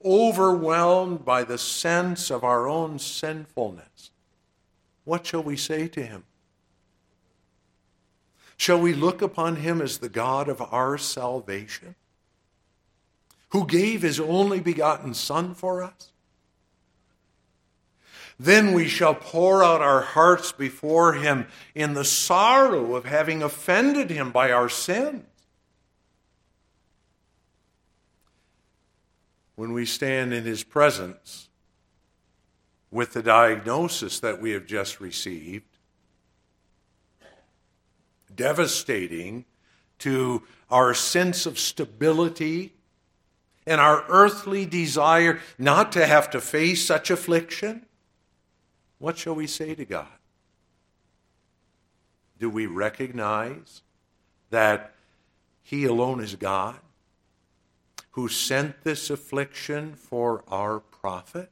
Overwhelmed 0.05 1.25
by 1.25 1.45
the 1.45 1.59
sense 1.59 2.31
of 2.31 2.45
our 2.45 2.69
own 2.69 2.99
sinfulness, 2.99 4.11
what 5.05 5.27
shall 5.27 5.43
we 5.43 5.57
say 5.57 5.89
to 5.89 6.03
Him? 6.03 6.25
Shall 8.57 8.81
we 8.81 8.93
look 8.93 9.21
upon 9.21 9.57
Him 9.57 9.81
as 9.81 9.99
the 9.99 10.09
God 10.09 10.49
of 10.49 10.63
our 10.73 10.97
salvation, 10.97 11.97
who 13.49 13.67
gave 13.67 14.03
His 14.03 14.21
only 14.21 14.61
begotten 14.61 15.15
Son 15.15 15.55
for 15.55 15.83
us? 15.83 16.10
Then 18.43 18.73
we 18.73 18.89
shall 18.89 19.15
pour 19.15 19.63
out 19.63 19.83
our 19.83 20.01
hearts 20.01 20.51
before 20.51 21.13
him 21.13 21.47
in 21.75 21.93
the 21.93 22.07
sorrow 22.07 22.95
of 22.95 23.05
having 23.05 23.43
offended 23.43 24.09
him 24.09 24.31
by 24.31 24.51
our 24.51 24.71
sins. 24.71 25.27
When 29.57 29.75
we 29.75 29.85
stand 29.85 30.33
in 30.33 30.45
his 30.45 30.65
presence 30.65 31.51
with 32.91 33.13
the 33.13 33.23
diagnosis 33.23 34.21
that 34.21 34.41
we 34.41 34.53
have 34.53 34.65
just 34.65 35.01
received, 35.01 35.77
devastating 38.35 39.45
to 39.99 40.45
our 40.71 40.95
sense 40.95 41.45
of 41.45 41.59
stability 41.59 42.73
and 43.67 43.83
our 43.83 44.03
earthly 44.09 44.65
desire 44.65 45.41
not 45.59 45.93
to 45.93 46.07
have 46.07 46.31
to 46.31 46.41
face 46.41 46.87
such 46.87 47.11
affliction, 47.11 47.85
what 49.01 49.17
shall 49.17 49.35
we 49.35 49.47
say 49.47 49.75
to 49.75 49.85
God? 49.85 50.07
Do 52.39 52.49
we 52.49 52.67
recognize 52.67 53.83
that 54.51 54.95
He 55.63 55.87
alone 55.87 56.21
is 56.21 56.37
God 56.37 56.77
who 58.13 58.29
sent 58.29 58.85
this 58.85 59.09
affliction 59.09 59.95
for 59.95 60.45
our 60.49 60.81
profit? 60.81 61.51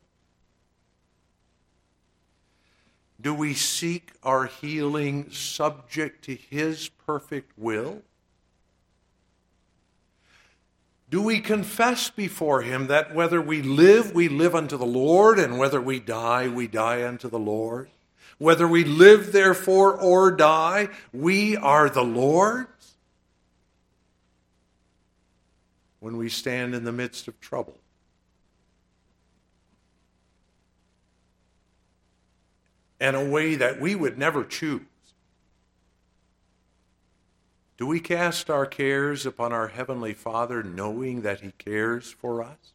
Do 3.20 3.34
we 3.34 3.54
seek 3.54 4.12
our 4.22 4.44
healing 4.44 5.30
subject 5.30 6.24
to 6.26 6.34
His 6.34 6.90
perfect 6.90 7.52
will? 7.56 8.02
Do 11.10 11.22
we 11.22 11.40
confess 11.40 12.10
before 12.10 12.60
him 12.62 12.88
that 12.88 13.14
whether 13.14 13.40
we 13.40 13.62
live, 13.62 14.14
we 14.14 14.28
live 14.28 14.54
unto 14.54 14.76
the 14.76 14.86
Lord, 14.86 15.38
and 15.38 15.58
whether 15.58 15.80
we 15.80 16.00
die, 16.00 16.48
we 16.48 16.66
die 16.66 17.06
unto 17.06 17.30
the 17.30 17.38
Lord? 17.38 17.88
Whether 18.36 18.68
we 18.68 18.84
live, 18.84 19.32
therefore, 19.32 19.98
or 19.98 20.30
die, 20.30 20.90
we 21.12 21.56
are 21.56 21.88
the 21.88 22.04
Lord's? 22.04 22.68
When 26.00 26.18
we 26.18 26.28
stand 26.28 26.74
in 26.74 26.84
the 26.84 26.92
midst 26.92 27.26
of 27.26 27.40
trouble, 27.40 27.78
in 33.00 33.14
a 33.14 33.24
way 33.24 33.56
that 33.56 33.80
we 33.80 33.94
would 33.94 34.18
never 34.18 34.44
choose, 34.44 34.82
do 37.78 37.86
we 37.86 38.00
cast 38.00 38.50
our 38.50 38.66
cares 38.66 39.24
upon 39.24 39.52
our 39.52 39.68
Heavenly 39.68 40.12
Father 40.12 40.64
knowing 40.64 41.22
that 41.22 41.40
He 41.40 41.52
cares 41.52 42.10
for 42.10 42.42
us? 42.42 42.74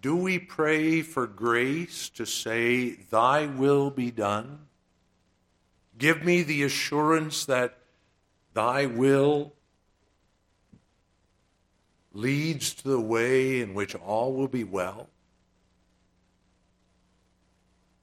Do 0.00 0.14
we 0.14 0.38
pray 0.38 1.02
for 1.02 1.26
grace 1.26 2.08
to 2.10 2.24
say, 2.24 2.90
Thy 3.10 3.46
will 3.46 3.90
be 3.90 4.12
done? 4.12 4.60
Give 5.98 6.24
me 6.24 6.44
the 6.44 6.62
assurance 6.62 7.44
that 7.46 7.78
Thy 8.54 8.86
will 8.86 9.52
leads 12.12 12.72
to 12.74 12.88
the 12.88 13.00
way 13.00 13.60
in 13.60 13.74
which 13.74 13.96
all 13.96 14.32
will 14.32 14.46
be 14.46 14.62
well? 14.62 15.08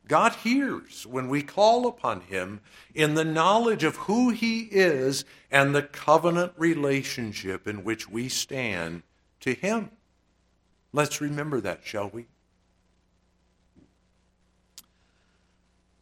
God 0.07 0.33
hears 0.35 1.05
when 1.07 1.29
we 1.29 1.41
call 1.41 1.87
upon 1.87 2.21
Him 2.21 2.61
in 2.93 3.15
the 3.15 3.25
knowledge 3.25 3.83
of 3.83 3.95
who 3.95 4.29
He 4.29 4.61
is 4.61 5.25
and 5.49 5.73
the 5.73 5.81
covenant 5.81 6.53
relationship 6.57 7.67
in 7.67 7.83
which 7.83 8.09
we 8.09 8.29
stand 8.29 9.03
to 9.39 9.53
Him. 9.53 9.89
Let's 10.93 11.21
remember 11.21 11.59
that, 11.61 11.81
shall 11.83 12.09
we? 12.09 12.27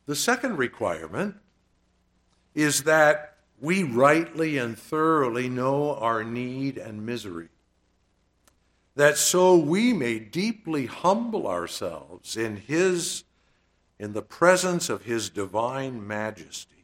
The 0.05 0.15
second 0.15 0.57
requirement 0.57 1.35
is 2.53 2.83
that 2.83 3.37
we 3.59 3.83
rightly 3.83 4.57
and 4.57 4.77
thoroughly 4.77 5.47
know 5.47 5.95
our 5.95 6.23
need 6.25 6.77
and 6.77 7.05
misery, 7.05 7.47
that 8.95 9.17
so 9.17 9.55
we 9.55 9.93
may 9.93 10.19
deeply 10.19 10.87
humble 10.87 11.47
ourselves 11.47 12.35
in 12.35 12.57
His 12.57 13.23
in 14.03 14.11
the 14.11 14.21
presence 14.21 14.89
of 14.89 15.03
His 15.03 15.29
divine 15.29 16.05
majesty, 16.05 16.83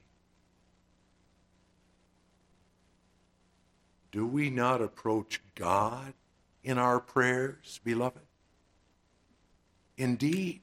do 4.10 4.26
we 4.26 4.50
not 4.50 4.82
approach 4.82 5.42
God 5.54 6.14
in 6.64 6.78
our 6.78 7.02
prayers, 7.02 7.82
beloved? 7.84 8.22
Indeed. 9.98 10.62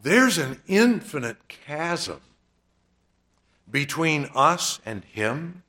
There's 0.00 0.38
an 0.38 0.62
infinite 0.68 1.48
chasm 1.48 2.20
between 3.68 4.28
us 4.32 4.78
and 4.86 5.04
Him 5.06 5.64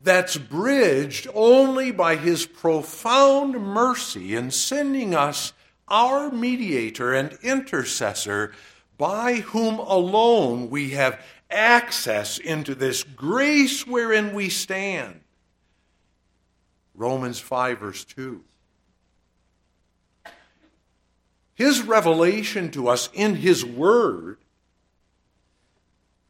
that's 0.00 0.36
bridged 0.36 1.26
only 1.34 1.90
by 1.90 2.14
His 2.14 2.46
profound 2.46 3.60
mercy 3.60 4.36
in 4.36 4.52
sending 4.52 5.16
us 5.16 5.52
our 5.92 6.32
mediator 6.32 7.12
and 7.14 7.38
intercessor 7.42 8.52
by 8.98 9.34
whom 9.34 9.78
alone 9.78 10.70
we 10.70 10.90
have 10.90 11.20
access 11.50 12.38
into 12.38 12.74
this 12.74 13.04
grace 13.04 13.86
wherein 13.86 14.34
we 14.34 14.48
stand. 14.48 15.20
Romans 16.94 17.38
5, 17.38 17.78
verse 17.78 18.04
2. 18.04 18.42
His 21.54 21.82
revelation 21.82 22.70
to 22.70 22.88
us 22.88 23.10
in 23.12 23.36
His 23.36 23.64
Word 23.64 24.38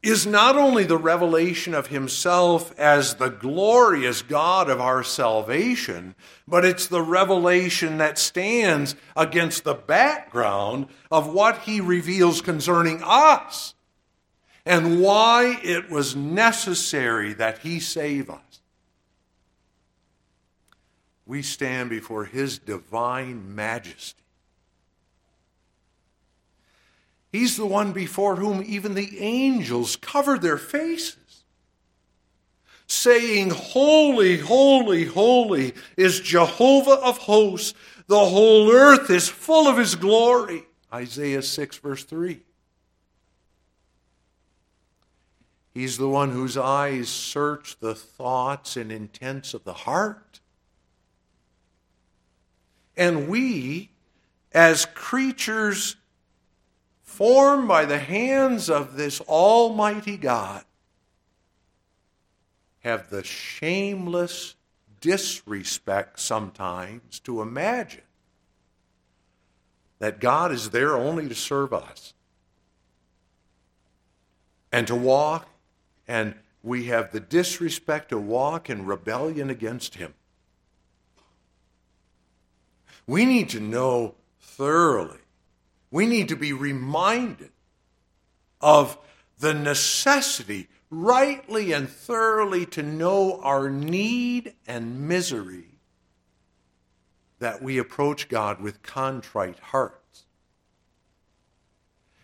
is 0.03 0.27
not 0.27 0.57
only 0.57 0.83
the 0.83 0.97
revelation 0.97 1.73
of 1.73 1.87
himself 1.87 2.77
as 2.77 3.15
the 3.15 3.29
glorious 3.29 4.21
God 4.21 4.69
of 4.69 4.81
our 4.81 5.01
salvation, 5.01 6.13
but 6.45 6.65
it's 6.65 6.87
the 6.87 7.01
revelation 7.01 7.97
that 7.99 8.19
stands 8.19 8.97
against 9.15 9.63
the 9.63 9.73
background 9.73 10.87
of 11.09 11.33
what 11.33 11.59
he 11.59 11.79
reveals 11.79 12.41
concerning 12.41 13.01
us 13.01 13.73
and 14.65 15.01
why 15.01 15.59
it 15.63 15.89
was 15.89 16.17
necessary 16.17 17.33
that 17.33 17.59
he 17.59 17.79
save 17.79 18.29
us. 18.29 18.61
We 21.25 21.41
stand 21.41 21.89
before 21.89 22.25
his 22.25 22.59
divine 22.59 23.55
majesty 23.55 24.22
He's 27.33 27.57
the 27.57 27.65
one 27.65 27.93
before 27.93 28.35
whom 28.35 28.63
even 28.63 28.93
the 28.93 29.19
angels 29.19 29.95
cover 29.95 30.37
their 30.37 30.59
faces, 30.59 31.43
saying, 32.85 33.49
Holy, 33.49 34.37
holy, 34.37 35.05
holy 35.05 35.73
is 35.97 36.19
Jehovah 36.19 37.01
of 37.03 37.17
hosts. 37.17 37.73
The 38.05 38.19
whole 38.19 38.71
earth 38.71 39.09
is 39.09 39.27
full 39.29 39.67
of 39.67 39.79
his 39.79 39.95
glory. 39.95 40.67
Isaiah 40.93 41.41
6, 41.41 41.77
verse 41.79 42.03
3. 42.03 42.39
He's 45.73 45.97
the 45.97 46.09
one 46.09 46.29
whose 46.29 46.55
eyes 46.55 47.09
search 47.09 47.79
the 47.79 47.95
thoughts 47.95 48.77
and 48.77 48.91
intents 48.91 49.55
of 49.55 49.63
the 49.63 49.73
heart. 49.73 50.39
And 52.95 53.27
we, 53.27 53.89
as 54.51 54.85
creatures 54.85 55.95
formed 57.03 57.67
by 57.67 57.85
the 57.85 57.99
hands 57.99 58.69
of 58.69 58.95
this 58.95 59.21
Almighty 59.21 60.17
God, 60.17 60.63
have 62.79 63.09
the 63.09 63.23
shameless 63.23 64.55
disrespect 64.99 66.19
sometimes 66.19 67.19
to 67.19 67.41
imagine 67.41 68.01
that 69.99 70.19
God 70.19 70.51
is 70.51 70.71
there 70.71 70.95
only 70.95 71.29
to 71.29 71.35
serve 71.35 71.73
us 71.73 72.13
and 74.71 74.87
to 74.87 74.95
walk, 74.95 75.47
and 76.07 76.35
we 76.63 76.85
have 76.85 77.11
the 77.11 77.19
disrespect 77.19 78.09
to 78.09 78.17
walk 78.17 78.69
in 78.69 78.85
rebellion 78.85 79.49
against 79.49 79.95
Him. 79.95 80.13
We 83.05 83.25
need 83.25 83.49
to 83.49 83.59
know 83.59 84.15
thoroughly, 84.41 85.19
we 85.93 86.07
need 86.07 86.27
to 86.29 86.35
be 86.35 86.51
reminded 86.51 87.51
of 88.59 88.97
the 89.37 89.53
necessity, 89.53 90.67
rightly 90.89 91.71
and 91.71 91.87
thoroughly, 91.87 92.65
to 92.65 92.81
know 92.81 93.39
our 93.43 93.69
need 93.69 94.55
and 94.65 95.07
misery 95.07 95.79
that 97.37 97.61
we 97.61 97.77
approach 97.77 98.27
God 98.27 98.59
with 98.59 98.81
contrite 98.81 99.59
hearts. 99.59 100.25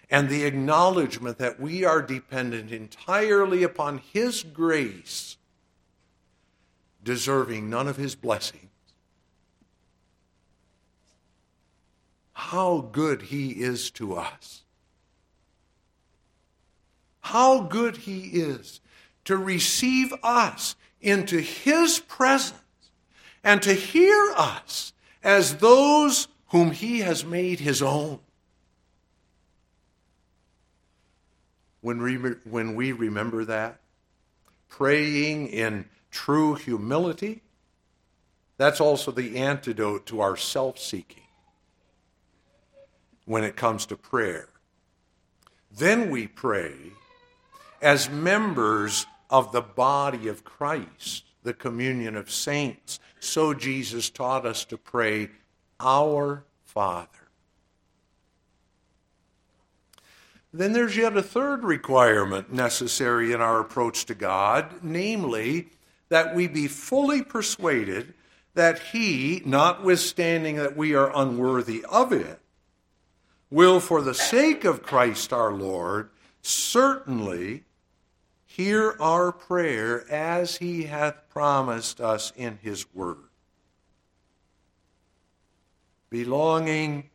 And 0.10 0.30
the 0.30 0.46
acknowledgement 0.46 1.38
that 1.38 1.60
we 1.60 1.86
are 1.86 2.02
dependent 2.02 2.72
entirely 2.72 3.62
upon 3.62 4.00
His 4.00 4.42
grace, 4.42 5.38
deserving 7.04 7.70
none 7.70 7.88
of 7.88 7.98
His 7.98 8.16
blessings. 8.16 8.69
How 12.40 12.88
good 12.92 13.24
He 13.24 13.50
is 13.50 13.92
to 13.92 14.16
us. 14.16 14.64
How 17.20 17.62
good 17.62 17.98
He 17.98 18.22
is 18.40 18.80
to 19.26 19.36
receive 19.36 20.14
us 20.24 20.76
into 21.02 21.40
His 21.40 22.00
presence 22.00 22.60
and 23.44 23.62
to 23.62 23.74
hear 23.74 24.34
us 24.38 24.94
as 25.24 25.58
those 25.58 26.28
whom 26.48 26.72
he 26.72 27.00
has 27.00 27.26
made 27.26 27.60
his 27.60 27.82
own. 27.82 28.20
When 31.82 32.02
we, 32.02 32.16
when 32.16 32.76
we 32.76 32.92
remember 32.92 33.46
that, 33.46 33.80
praying 34.68 35.48
in 35.48 35.86
true 36.12 36.56
humility, 36.56 37.42
that's 38.58 38.82
also 38.82 39.12
the 39.12 39.38
antidote 39.38 40.06
to 40.08 40.22
our 40.22 40.36
self 40.36 40.80
seeking 40.80 41.29
when 43.30 43.44
it 43.44 43.56
comes 43.56 43.86
to 43.86 43.96
prayer. 43.96 44.50
Then 45.72 46.10
we 46.10 46.26
pray 46.26 46.74
as 47.80 48.10
members 48.10 49.06
of 49.30 49.52
the 49.52 49.62
body 49.62 50.28
of 50.28 50.44
Christ 50.44 51.26
the 51.44 51.54
communion 51.54 52.16
of 52.16 52.32
saints. 52.32 53.00
So 53.20 53.54
Jesus 53.54 54.10
taught 54.10 54.48
us 54.48 54.66
to 54.66 54.80
pray, 54.80 55.30
Our 55.80 56.44
Father. 56.64 57.08
Then 60.52 60.74
there's 60.74 60.98
yet 60.98 61.16
a 61.16 61.22
third 61.22 61.64
requirement 61.64 62.52
necessary 62.52 63.32
in 63.32 63.42
our 63.42 63.60
approach 63.60 64.06
to 64.06 64.16
God, 64.16 64.82
namely, 64.82 65.68
that 66.10 66.34
we 66.34 66.48
be 66.48 66.68
fully 66.68 67.22
persuaded 67.22 68.16
that 68.56 68.80
He, 68.80 69.44
notwithstanding 69.46 70.56
that 70.56 70.76
we 70.76 70.96
are 70.96 71.16
unworthy 71.16 71.86
of 71.86 72.12
it, 72.12 72.40
will, 73.50 73.80
for 73.80 74.02
the 74.02 74.14
sake 74.14 74.64
of 74.66 74.84
Christ 74.84 75.34
our 75.34 75.54
Lord, 75.54 76.10
certainly 76.42 77.64
hear 78.46 78.96
our 79.00 79.32
prayer 79.32 80.10
as 80.12 80.58
he 80.58 80.84
hath 80.84 81.30
promised 81.30 82.02
us 82.02 82.34
in 82.36 82.60
his 82.62 82.86
word. 82.94 83.18
Belonging 86.10 87.10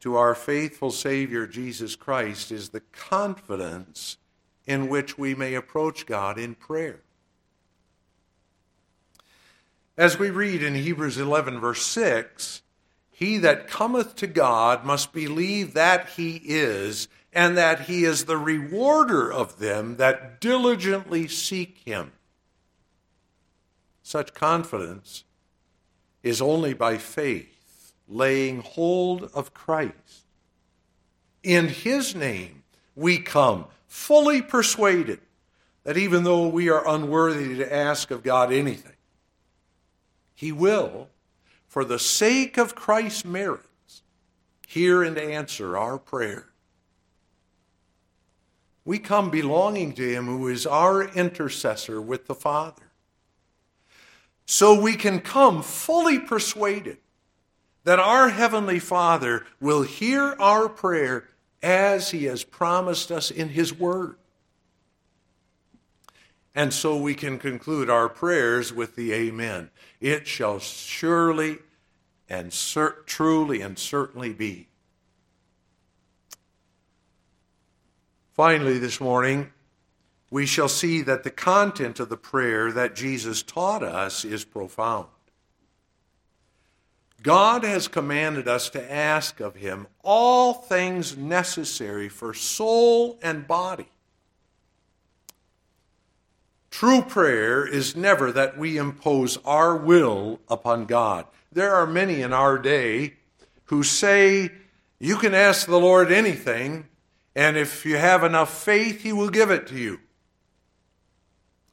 to 0.00 0.16
our 0.16 0.34
faithful 0.34 0.90
Savior 0.90 1.46
Jesus 1.46 1.96
Christ 1.96 2.52
is 2.52 2.68
the 2.68 2.80
confidence 2.80 4.18
in 4.66 4.88
which 4.88 5.18
we 5.18 5.34
may 5.34 5.54
approach 5.54 6.06
God 6.06 6.38
in 6.38 6.54
prayer. 6.54 7.00
As 9.96 10.18
we 10.18 10.30
read 10.30 10.62
in 10.62 10.74
Hebrews 10.74 11.18
11, 11.18 11.60
verse 11.60 11.82
6, 11.86 12.62
he 13.16 13.38
that 13.38 13.68
cometh 13.68 14.16
to 14.16 14.26
God 14.26 14.84
must 14.84 15.12
believe 15.12 15.74
that 15.74 16.08
he 16.10 16.40
is, 16.44 17.06
and 17.32 17.56
that 17.56 17.82
he 17.82 18.04
is 18.04 18.24
the 18.24 18.36
rewarder 18.36 19.32
of 19.32 19.60
them 19.60 19.98
that 19.98 20.40
diligently 20.40 21.28
seek 21.28 21.78
him. 21.84 22.10
Such 24.02 24.34
confidence 24.34 25.22
is 26.24 26.42
only 26.42 26.74
by 26.74 26.98
faith, 26.98 27.92
laying 28.08 28.62
hold 28.62 29.30
of 29.32 29.54
Christ. 29.54 30.24
In 31.44 31.68
his 31.68 32.16
name 32.16 32.64
we 32.96 33.18
come, 33.18 33.66
fully 33.86 34.42
persuaded 34.42 35.20
that 35.84 35.96
even 35.96 36.24
though 36.24 36.48
we 36.48 36.68
are 36.68 36.88
unworthy 36.88 37.54
to 37.58 37.72
ask 37.72 38.10
of 38.10 38.24
God 38.24 38.52
anything, 38.52 38.96
he 40.34 40.50
will, 40.50 41.10
for 41.74 41.84
the 41.84 41.98
sake 41.98 42.56
of 42.56 42.76
Christ's 42.76 43.24
merits, 43.24 44.04
hear 44.64 45.02
and 45.02 45.18
answer 45.18 45.76
our 45.76 45.98
prayer. 45.98 46.46
We 48.84 49.00
come 49.00 49.28
belonging 49.28 49.92
to 49.94 50.08
Him 50.08 50.26
who 50.26 50.46
is 50.46 50.68
our 50.68 51.02
intercessor 51.02 52.00
with 52.00 52.28
the 52.28 52.34
Father. 52.36 52.92
So 54.46 54.80
we 54.80 54.94
can 54.94 55.18
come 55.18 55.64
fully 55.64 56.20
persuaded 56.20 56.98
that 57.82 57.98
our 57.98 58.28
Heavenly 58.28 58.78
Father 58.78 59.44
will 59.60 59.82
hear 59.82 60.36
our 60.38 60.68
prayer 60.68 61.28
as 61.60 62.12
He 62.12 62.26
has 62.26 62.44
promised 62.44 63.10
us 63.10 63.32
in 63.32 63.48
His 63.48 63.76
Word. 63.76 64.14
And 66.54 66.72
so 66.72 66.96
we 66.96 67.14
can 67.14 67.38
conclude 67.38 67.90
our 67.90 68.08
prayers 68.08 68.72
with 68.72 68.94
the 68.94 69.12
Amen. 69.12 69.70
It 70.00 70.28
shall 70.28 70.60
surely 70.60 71.58
and 72.28 72.50
cert- 72.50 73.06
truly 73.06 73.60
and 73.60 73.78
certainly 73.78 74.32
be. 74.32 74.68
Finally, 78.32 78.78
this 78.78 79.00
morning, 79.00 79.52
we 80.30 80.46
shall 80.46 80.68
see 80.68 81.02
that 81.02 81.22
the 81.22 81.30
content 81.30 82.00
of 82.00 82.08
the 82.08 82.16
prayer 82.16 82.72
that 82.72 82.96
Jesus 82.96 83.42
taught 83.42 83.82
us 83.82 84.24
is 84.24 84.44
profound. 84.44 85.06
God 87.22 87.64
has 87.64 87.88
commanded 87.88 88.48
us 88.48 88.68
to 88.70 88.92
ask 88.92 89.40
of 89.40 89.54
Him 89.54 89.86
all 90.02 90.52
things 90.52 91.16
necessary 91.16 92.08
for 92.08 92.34
soul 92.34 93.18
and 93.22 93.46
body. 93.46 93.88
True 96.74 97.02
prayer 97.02 97.64
is 97.64 97.94
never 97.94 98.32
that 98.32 98.58
we 98.58 98.78
impose 98.78 99.36
our 99.44 99.76
will 99.76 100.40
upon 100.48 100.86
God. 100.86 101.24
There 101.52 101.72
are 101.72 101.86
many 101.86 102.20
in 102.20 102.32
our 102.32 102.58
day 102.58 103.14
who 103.66 103.84
say, 103.84 104.50
You 104.98 105.16
can 105.16 105.34
ask 105.34 105.68
the 105.68 105.78
Lord 105.78 106.10
anything, 106.10 106.88
and 107.36 107.56
if 107.56 107.86
you 107.86 107.96
have 107.96 108.24
enough 108.24 108.60
faith, 108.60 109.02
He 109.02 109.12
will 109.12 109.28
give 109.30 109.52
it 109.52 109.68
to 109.68 109.78
you. 109.78 110.00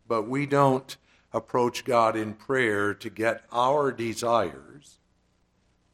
But 0.08 0.30
we 0.30 0.46
don't 0.46 0.96
approach 1.34 1.84
God 1.84 2.16
in 2.16 2.36
prayer 2.36 2.94
to 2.94 3.10
get 3.10 3.44
our 3.52 3.92
desires, 3.92 5.00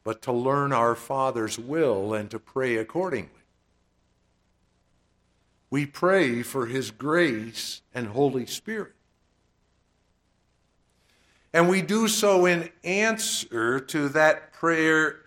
but 0.04 0.22
to 0.24 0.34
learn 0.34 0.74
our 0.74 0.96
Father's 0.96 1.58
will 1.58 2.14
and 2.14 2.30
to 2.30 2.40
pray 2.40 2.76
accordingly. 2.76 3.30
We 5.70 5.86
pray 5.86 6.44
for 6.44 6.66
His 6.66 6.92
grace 6.92 7.82
and 7.94 8.08
Holy 8.08 8.46
Spirit. 8.46 8.96
And 11.58 11.68
we 11.68 11.82
do 11.82 12.08
so 12.08 12.46
in 12.46 12.70
answer 12.84 13.80
to 13.80 14.10
that 14.10 14.54
prayer 14.54 15.22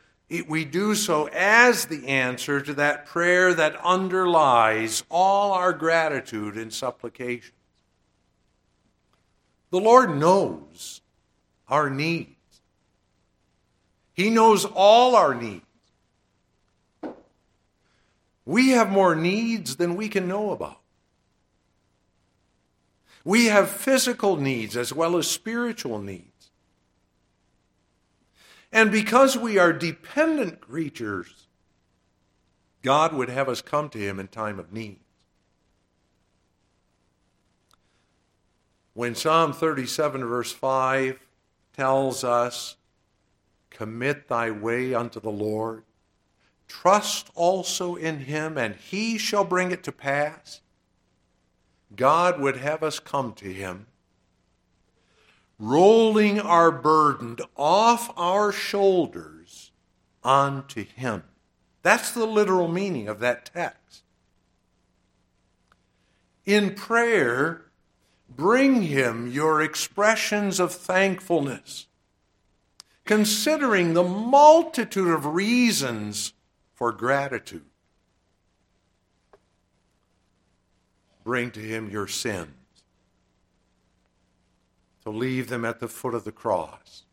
we 0.47 0.65
do 0.65 0.95
so 0.95 1.29
as 1.33 1.87
the 1.87 2.07
answer 2.07 2.61
to 2.61 2.73
that 2.75 3.05
prayer 3.07 3.53
that 3.53 3.75
underlies 3.85 5.03
all 5.11 5.51
our 5.51 5.73
gratitude 5.73 6.57
and 6.57 6.73
supplications. 6.73 7.51
The 9.71 9.81
Lord 9.81 10.17
knows 10.17 11.01
our 11.67 11.91
needs. 11.91 12.31
He 14.13 14.31
knows 14.31 14.65
all 14.65 15.17
our 15.17 15.35
needs. 15.35 15.65
We 18.45 18.69
have 18.69 18.89
more 18.89 19.17
needs 19.17 19.75
than 19.75 19.97
we 19.97 20.09
can 20.09 20.29
know 20.29 20.53
about. 20.53 20.80
We 23.25 23.47
have 23.47 23.71
physical 23.71 24.37
needs 24.37 24.77
as 24.77 24.93
well 24.93 25.17
as 25.17 25.31
spiritual 25.31 26.01
needs. 26.01 26.51
And 28.73 28.91
because 28.91 29.37
we 29.37 29.59
are 29.59 29.73
dependent 29.73 30.61
creatures, 30.61 31.47
God 32.83 33.13
would 33.13 33.29
have 33.29 33.49
us 33.49 33.61
come 33.61 33.89
to 33.91 33.99
him 33.99 34.19
in 34.19 34.29
time 34.29 34.59
of 34.59 34.73
need. 34.73 35.01
When 38.95 39.15
Psalm 39.15 39.53
37, 39.53 40.25
verse 40.25 40.53
5 40.53 41.19
tells 41.77 42.25
us, 42.25 42.77
Commit 43.71 44.29
thy 44.29 44.51
way 44.51 44.95
unto 44.95 45.21
the 45.21 45.31
Lord, 45.31 45.85
trust 46.67 47.31
also 47.35 47.95
in 47.95 48.21
him, 48.21 48.59
and 48.59 48.75
he 48.75 49.17
shall 49.17 49.45
bring 49.45 49.71
it 49.71 49.83
to 49.85 49.93
pass. 49.93 50.61
God 51.95 52.41
would 52.41 52.57
have 52.57 52.83
us 52.83 52.99
come 52.99 53.33
to 53.35 53.53
him, 53.53 53.87
rolling 55.59 56.41
our 56.41 56.71
burden 56.71 57.37
off 57.57 58.13
our 58.17 58.53
shoulders 58.53 59.73
onto 60.23 60.85
him. 60.85 61.25
That's 61.83 62.13
the 62.13 62.27
literal 62.27 62.69
meaning 62.69 63.09
of 63.09 63.21
that 63.21 63.51
text. 63.53 64.03
In 66.45 66.75
prayer, 66.75 67.67
bring 68.29 68.83
him 68.83 69.31
your 69.31 69.63
expressions 69.63 70.61
of 70.61 70.73
thankfulness, 70.73 71.87
considering 73.05 73.95
the 73.95 74.05
multitude 74.05 75.09
of 75.09 75.27
reasons 75.27 76.33
for 76.75 76.93
gratitude. 76.93 77.70
Bring 81.31 81.53
to 81.53 81.61
him 81.61 81.89
your 81.89 82.09
sins, 82.09 82.51
to 85.05 85.11
leave 85.11 85.49
them 85.49 85.65
at 85.65 85.79
the 85.79 85.87
foot 85.87 86.13
of 86.13 86.25
the 86.25 86.33
cross. 86.33 87.05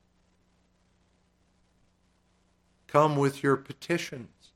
Come 2.88 3.16
with 3.16 3.44
your 3.44 3.56
petitions 3.58 4.50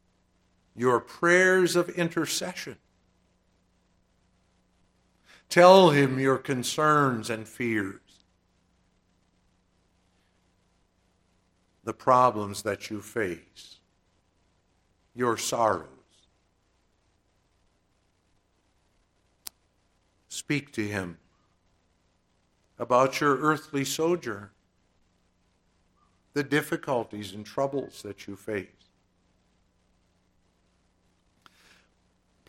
your 0.76 1.00
prayers 1.00 1.76
of 1.76 1.90
intercession. 1.90 2.78
Tell 5.48 5.92
him 5.92 6.20
your 6.20 6.40
concerns 6.40 7.30
and 7.30 7.48
fears, 7.48 8.02
the 11.84 11.94
problems 11.94 12.64
that 12.64 12.90
you 12.90 13.00
face, 13.00 13.78
your 15.14 15.38
sorrows. 15.38 16.01
Speak 20.32 20.72
to 20.74 20.88
him 20.88 21.18
about 22.80 23.22
your 23.22 23.38
earthly 23.38 23.86
sojourn, 23.86 24.50
the 26.34 26.44
difficulties 26.44 27.34
and 27.34 27.46
troubles 27.46 28.02
that 28.02 28.28
you 28.28 28.36
face. 28.36 28.82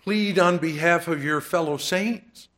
plead 0.03 0.39
on 0.39 0.59
behalf 0.59 1.07
of 1.07 1.22
your 1.22 1.41
fellow 1.41 1.76
saints, 1.76 2.49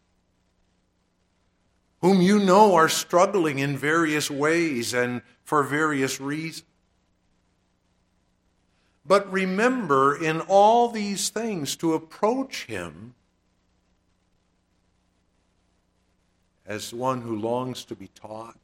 whom 2.00 2.20
you 2.20 2.38
know 2.38 2.74
are 2.74 2.88
struggling 2.88 3.58
in 3.58 3.76
various 3.76 4.30
ways 4.30 4.94
and 4.94 5.20
for 5.42 5.62
various 5.62 6.20
reasons. 6.20 6.64
But 9.06 9.30
remember 9.30 10.16
in 10.16 10.40
all 10.40 10.88
these 10.88 11.28
things 11.28 11.76
to 11.76 11.92
approach 11.92 12.64
him 12.64 13.14
as 16.66 16.94
one 16.94 17.22
who 17.22 17.36
longs 17.36 17.84
to 17.84 17.94
be 17.94 18.08
taught, 18.08 18.56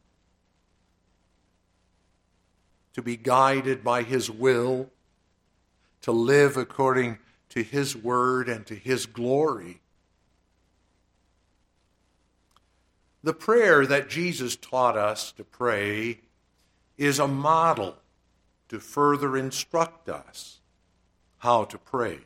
to 2.94 3.02
be 3.02 3.16
guided 3.16 3.84
by 3.84 4.02
his 4.02 4.30
will, 4.30 4.90
to 6.02 6.12
live 6.12 6.56
according 6.56 7.18
to 7.50 7.62
His 7.62 7.96
word 7.96 8.48
and 8.48 8.64
to 8.66 8.74
His 8.74 9.06
glory. 9.06 9.80
The 13.22 13.34
prayer 13.34 13.84
that 13.84 14.08
Jesus 14.08 14.56
taught 14.56 14.96
us 14.96 15.32
to 15.32 15.44
pray 15.44 16.20
is 16.96 17.18
a 17.18 17.28
model 17.28 17.96
to 18.68 18.80
further 18.80 19.36
instruct 19.36 20.08
us 20.08 20.60
how 21.38 21.64
to 21.64 21.76
pray. 21.76 22.18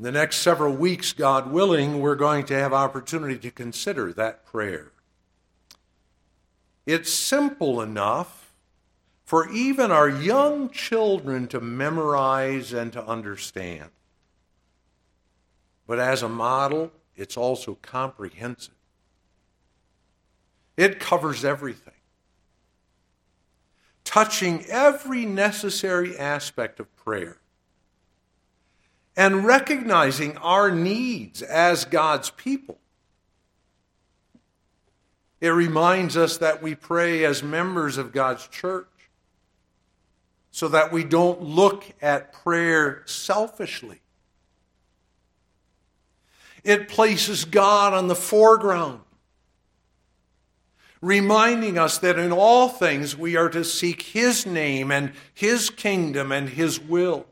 In 0.00 0.04
the 0.04 0.12
next 0.12 0.36
several 0.36 0.74
weeks, 0.74 1.12
God 1.12 1.52
willing, 1.52 2.00
we're 2.00 2.14
going 2.14 2.46
to 2.46 2.54
have 2.54 2.72
opportunity 2.72 3.36
to 3.36 3.50
consider 3.50 4.14
that 4.14 4.46
prayer. 4.46 4.92
It's 6.86 7.12
simple 7.12 7.82
enough 7.82 8.54
for 9.26 9.50
even 9.50 9.90
our 9.90 10.08
young 10.08 10.70
children 10.70 11.48
to 11.48 11.60
memorize 11.60 12.72
and 12.72 12.90
to 12.94 13.04
understand. 13.04 13.90
But 15.86 15.98
as 15.98 16.22
a 16.22 16.30
model, 16.30 16.92
it's 17.14 17.36
also 17.36 17.74
comprehensive. 17.82 18.72
It 20.78 20.98
covers 20.98 21.44
everything, 21.44 21.92
touching 24.04 24.64
every 24.64 25.26
necessary 25.26 26.16
aspect 26.18 26.80
of 26.80 26.96
prayer 26.96 27.39
and 29.16 29.44
recognizing 29.44 30.36
our 30.38 30.70
needs 30.70 31.42
as 31.42 31.84
God's 31.84 32.30
people. 32.30 32.78
It 35.40 35.48
reminds 35.48 36.16
us 36.16 36.36
that 36.38 36.62
we 36.62 36.74
pray 36.74 37.24
as 37.24 37.42
members 37.42 37.96
of 37.96 38.12
God's 38.12 38.46
church 38.48 38.86
so 40.50 40.68
that 40.68 40.92
we 40.92 41.04
don't 41.04 41.40
look 41.40 41.84
at 42.02 42.32
prayer 42.32 43.02
selfishly. 43.06 44.00
It 46.62 46.88
places 46.88 47.46
God 47.46 47.94
on 47.94 48.08
the 48.08 48.14
foreground, 48.14 49.00
reminding 51.00 51.78
us 51.78 51.96
that 51.98 52.18
in 52.18 52.32
all 52.32 52.68
things 52.68 53.16
we 53.16 53.36
are 53.36 53.48
to 53.48 53.64
seek 53.64 54.02
His 54.02 54.44
name 54.44 54.90
and 54.90 55.12
His 55.32 55.70
kingdom 55.70 56.32
and 56.32 56.50
His 56.50 56.78
will. 56.78 57.26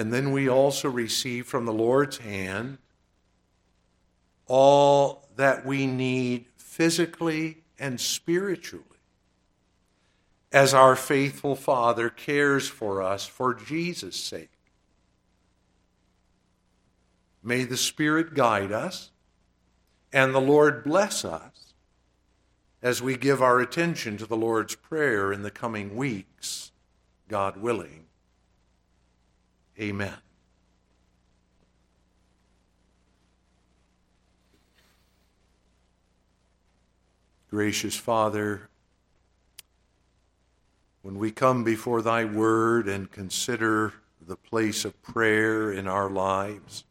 And 0.00 0.14
then 0.14 0.32
we 0.32 0.48
also 0.48 0.88
receive 0.88 1.46
from 1.46 1.66
the 1.66 1.74
Lord's 1.74 2.16
hand 2.16 2.78
all 4.46 5.28
that 5.36 5.66
we 5.66 5.86
need 5.86 6.46
physically 6.56 7.58
and 7.78 8.00
spiritually 8.00 8.86
as 10.50 10.72
our 10.72 10.96
faithful 10.96 11.54
Father 11.54 12.08
cares 12.08 12.66
for 12.66 13.02
us 13.02 13.26
for 13.26 13.52
Jesus' 13.52 14.16
sake. 14.16 14.48
May 17.42 17.64
the 17.64 17.76
Spirit 17.76 18.32
guide 18.32 18.72
us 18.72 19.10
and 20.14 20.34
the 20.34 20.40
Lord 20.40 20.82
bless 20.82 21.26
us 21.26 21.74
as 22.80 23.02
we 23.02 23.18
give 23.18 23.42
our 23.42 23.60
attention 23.60 24.16
to 24.16 24.24
the 24.24 24.34
Lord's 24.34 24.76
Prayer 24.76 25.30
in 25.30 25.42
the 25.42 25.50
coming 25.50 25.94
weeks, 25.94 26.72
God 27.28 27.58
willing. 27.58 28.06
Amen. 29.80 30.14
Gracious 37.48 37.96
Father, 37.96 38.68
when 41.00 41.18
we 41.18 41.30
come 41.30 41.64
before 41.64 42.02
thy 42.02 42.26
word 42.26 42.88
and 42.88 43.10
consider 43.10 43.94
the 44.20 44.36
place 44.36 44.84
of 44.84 45.00
prayer 45.02 45.72
in 45.72 45.88
our 45.88 46.10
lives, 46.10 46.84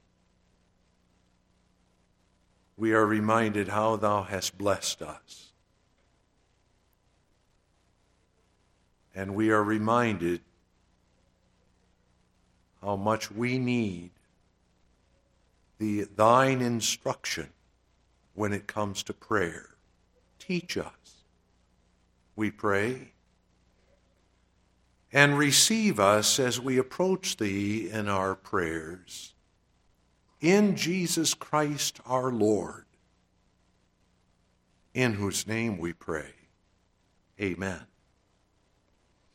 we 2.76 2.92
are 2.94 3.06
reminded 3.06 3.68
how 3.68 3.98
thou 3.98 4.24
hast 4.24 4.58
blessed 4.58 5.04
us. 5.04 5.52
And 9.14 9.36
we 9.36 9.52
are 9.52 9.64
reminded 9.64 10.42
how 12.82 12.95
much 12.95 13.32
we 13.32 13.57
need 13.57 14.11
the, 15.77 16.05
thine 16.15 16.61
instruction 16.61 17.49
when 18.34 18.53
it 18.53 18.67
comes 18.67 19.03
to 19.03 19.13
prayer. 19.13 19.69
Teach 20.38 20.77
us, 20.77 21.23
we 22.36 22.51
pray 22.51 23.13
and 25.11 25.38
receive 25.38 25.99
us 25.99 26.39
as 26.39 26.59
we 26.59 26.77
approach 26.77 27.38
Thee 27.38 27.89
in 27.89 28.07
our 28.07 28.36
prayers. 28.36 29.34
In 30.39 30.75
Jesus 30.75 31.34
Christ 31.34 31.99
our 32.05 32.32
Lord, 32.32 32.86
in 34.93 35.13
whose 35.13 35.47
name 35.47 35.77
we 35.77 35.93
pray. 35.93 36.34
Amen. 37.41 37.82